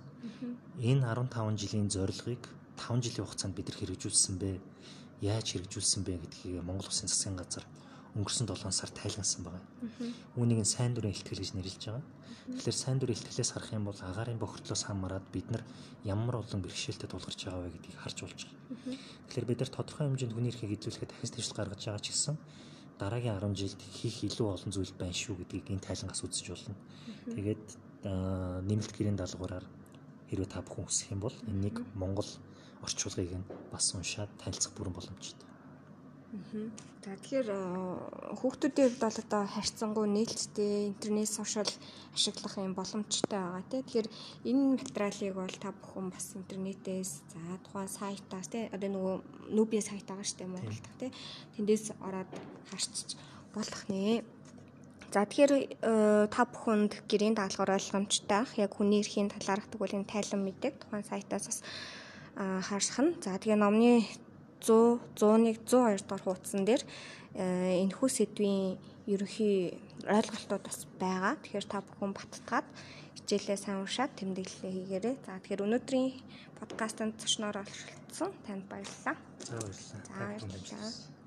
Энэ 0.79 1.03
15 1.03 1.57
жилийн 1.59 1.89
зорилгыг 1.89 2.43
5 2.75 3.03
жилийн 3.03 3.25
хугацаанд 3.25 3.55
бид 3.55 3.71
хэрэгжүүлсэн 3.71 4.35
бэ? 4.37 4.59
яаж 5.21 5.51
хэрэгжүүлсэн 5.51 6.03
бэ 6.07 6.15
гэдгийг 6.23 6.63
Монгол 6.63 6.87
Улсын 6.87 7.11
засгийн 7.11 7.35
газар 7.35 7.65
өнгөрсөн 8.17 8.47
7 8.49 8.71
сар 8.73 8.89
тайлгнасан 8.89 9.43
байгаа. 9.45 9.63
Үүнийг 10.37 10.65
нь 10.65 10.69
сайн 10.69 10.93
дурын 10.93 11.13
ихтгэл 11.13 11.41
гэж 11.41 11.53
нэрлэж 11.53 11.83
байгаа. 11.85 12.05
Тэгэхээр 12.49 12.77
сайн 12.81 12.97
дурын 12.97 13.13
ихтгэлээс 13.13 13.51
харах 13.53 13.71
юм 13.77 13.85
бол 13.85 13.99
агаарын 14.01 14.41
бохирдлоос 14.41 14.83
хамаарат 14.89 15.25
бид 15.29 15.47
нар 15.53 15.63
ямар 16.01 16.41
олон 16.41 16.61
бэрхшээлтэй 16.65 17.09
тулгарч 17.09 17.45
байгаа 17.45 17.61
вэ 17.69 17.73
гэдгийг 17.77 17.97
харж 18.01 18.17
болж 18.25 18.39
байгаа. 18.49 18.97
Тэгэхээр 19.29 19.49
бид 19.49 19.59
нар 19.61 19.71
тодорхой 19.73 20.05
хэмжээнд 20.09 20.33
хүний 20.33 20.49
эрхийг 20.49 20.73
эзлүүлэхэд 20.73 21.11
дахин 21.13 21.29
дэвшил 21.29 21.57
гаргаж 21.57 21.81
байгаа 21.85 22.01
ч 22.01 22.07
гэсэн 22.09 22.35
дараагийн 22.97 23.37
10 23.37 23.53
жилд 23.53 23.81
хийх 23.93 24.17
илүү 24.25 24.47
олон 24.49 24.71
зүйл 24.73 24.93
байна 24.97 25.13
шүү 25.13 25.35
гэдгийг 25.45 25.69
энэ 25.69 25.85
тайлангаас 25.85 26.25
үзэж 26.25 26.45
болно. 26.49 26.75
Тэгээд 27.37 27.65
нэмэлт 28.65 28.91
гэрийн 28.97 29.19
даалгавраар 29.19 29.65
хэрвээ 30.29 30.49
та 30.49 30.65
бүхэн 30.65 30.85
хүсэх 30.87 31.13
юм 31.13 31.21
бол 31.21 31.35
энэнийг 31.47 31.77
Монгол 31.95 32.29
орчуулгыг 32.85 33.33
нь 33.35 33.49
бас 33.71 33.85
уншаад 33.95 34.31
танилцах 34.41 34.73
бүрэн 34.75 34.95
боломжтой. 34.95 35.48
За 36.29 37.17
тэгэхээр 37.17 37.49
хүүхдүүдийн 38.37 38.93
хувьд 38.93 39.01
бол 39.01 39.17
одоо 39.17 39.43
харьцангуй 39.49 40.05
нээлттэй 40.13 40.93
интернет 40.93 41.25
сошиал 41.25 41.71
ашиглах 42.13 42.53
юм 42.61 42.77
боломжтой 42.77 43.33
байгаа 43.33 43.65
тийм. 43.65 43.81
Тэгэхээр 43.81 44.07
энэ 44.45 44.61
материалыг 44.77 45.33
бол 45.33 45.55
та 45.57 45.73
бүхэн 45.73 46.13
бас 46.13 46.37
интернетээс 46.37 47.11
за 47.33 47.41
тухайн 47.65 47.89
сайтаас 47.89 48.45
тийм 48.53 48.69
одоо 48.69 48.89
нөгөө 48.93 49.15
нүбийн 49.57 49.81
сайт 49.81 50.05
байгаа 50.05 50.21
дээ 50.37 50.53
Монголд 50.53 50.85
тийм. 51.01 51.11
Тэндээс 51.57 51.97
ороод 51.97 52.31
харчиж 52.69 53.09
болох 53.57 53.81
нэ. 53.89 54.21
За 55.09 55.25
тэгэхээр 55.25 56.29
та 56.29 56.41
бүхэнд 56.45 57.09
гэрийн 57.09 57.33
даалгавар 57.33 57.81
ойлгомжтой 57.81 58.37
ах 58.45 58.53
яг 58.61 58.77
хүний 58.77 59.01
эрхийн 59.01 59.33
талаарх 59.33 59.65
тэгвэл 59.65 59.97
энэ 59.97 60.11
тайлан 60.13 60.45
мэдээг 60.45 60.77
тухайн 60.77 61.09
сайтаас 61.09 61.49
бас 61.49 61.59
харсах 62.37 63.01
нь. 63.01 63.17
За 63.17 63.33
тэгээ 63.41 63.57
номны 63.57 64.05
100 64.61 64.99
100-ыг 65.15 65.57
102 65.65 66.03
дугаар 66.07 66.23
хуудсан 66.23 66.61
дээр 66.67 66.83
энэхүү 67.35 68.09
сэдвийн 68.09 68.77
ерөнхий 69.07 69.79
ойлголтууд 70.05 70.63
бас 70.65 70.79
байгаа. 70.99 71.35
Тэгэхээр 71.41 71.67
та 71.69 71.79
бүхэн 71.81 72.13
баттгаад 72.13 72.67
хичээлээ 73.17 73.57
сайн 73.57 73.81
уншаад 73.83 74.11
тэмдэглэлээ 74.17 74.73
хийгээрэй. 74.73 75.15
За 75.25 75.39
тэгэхээр 75.39 75.65
өнөөдрийн 75.65 76.09
подкастт 76.59 76.99
зочноор 77.21 77.61
олшилцсан 77.63 78.29
танд 78.45 78.65
баярлалаа. 78.71 79.15
За 79.45 79.53
баярлалаа. 79.57 80.01
За 80.07 80.13
баярлалаа. 80.17 81.18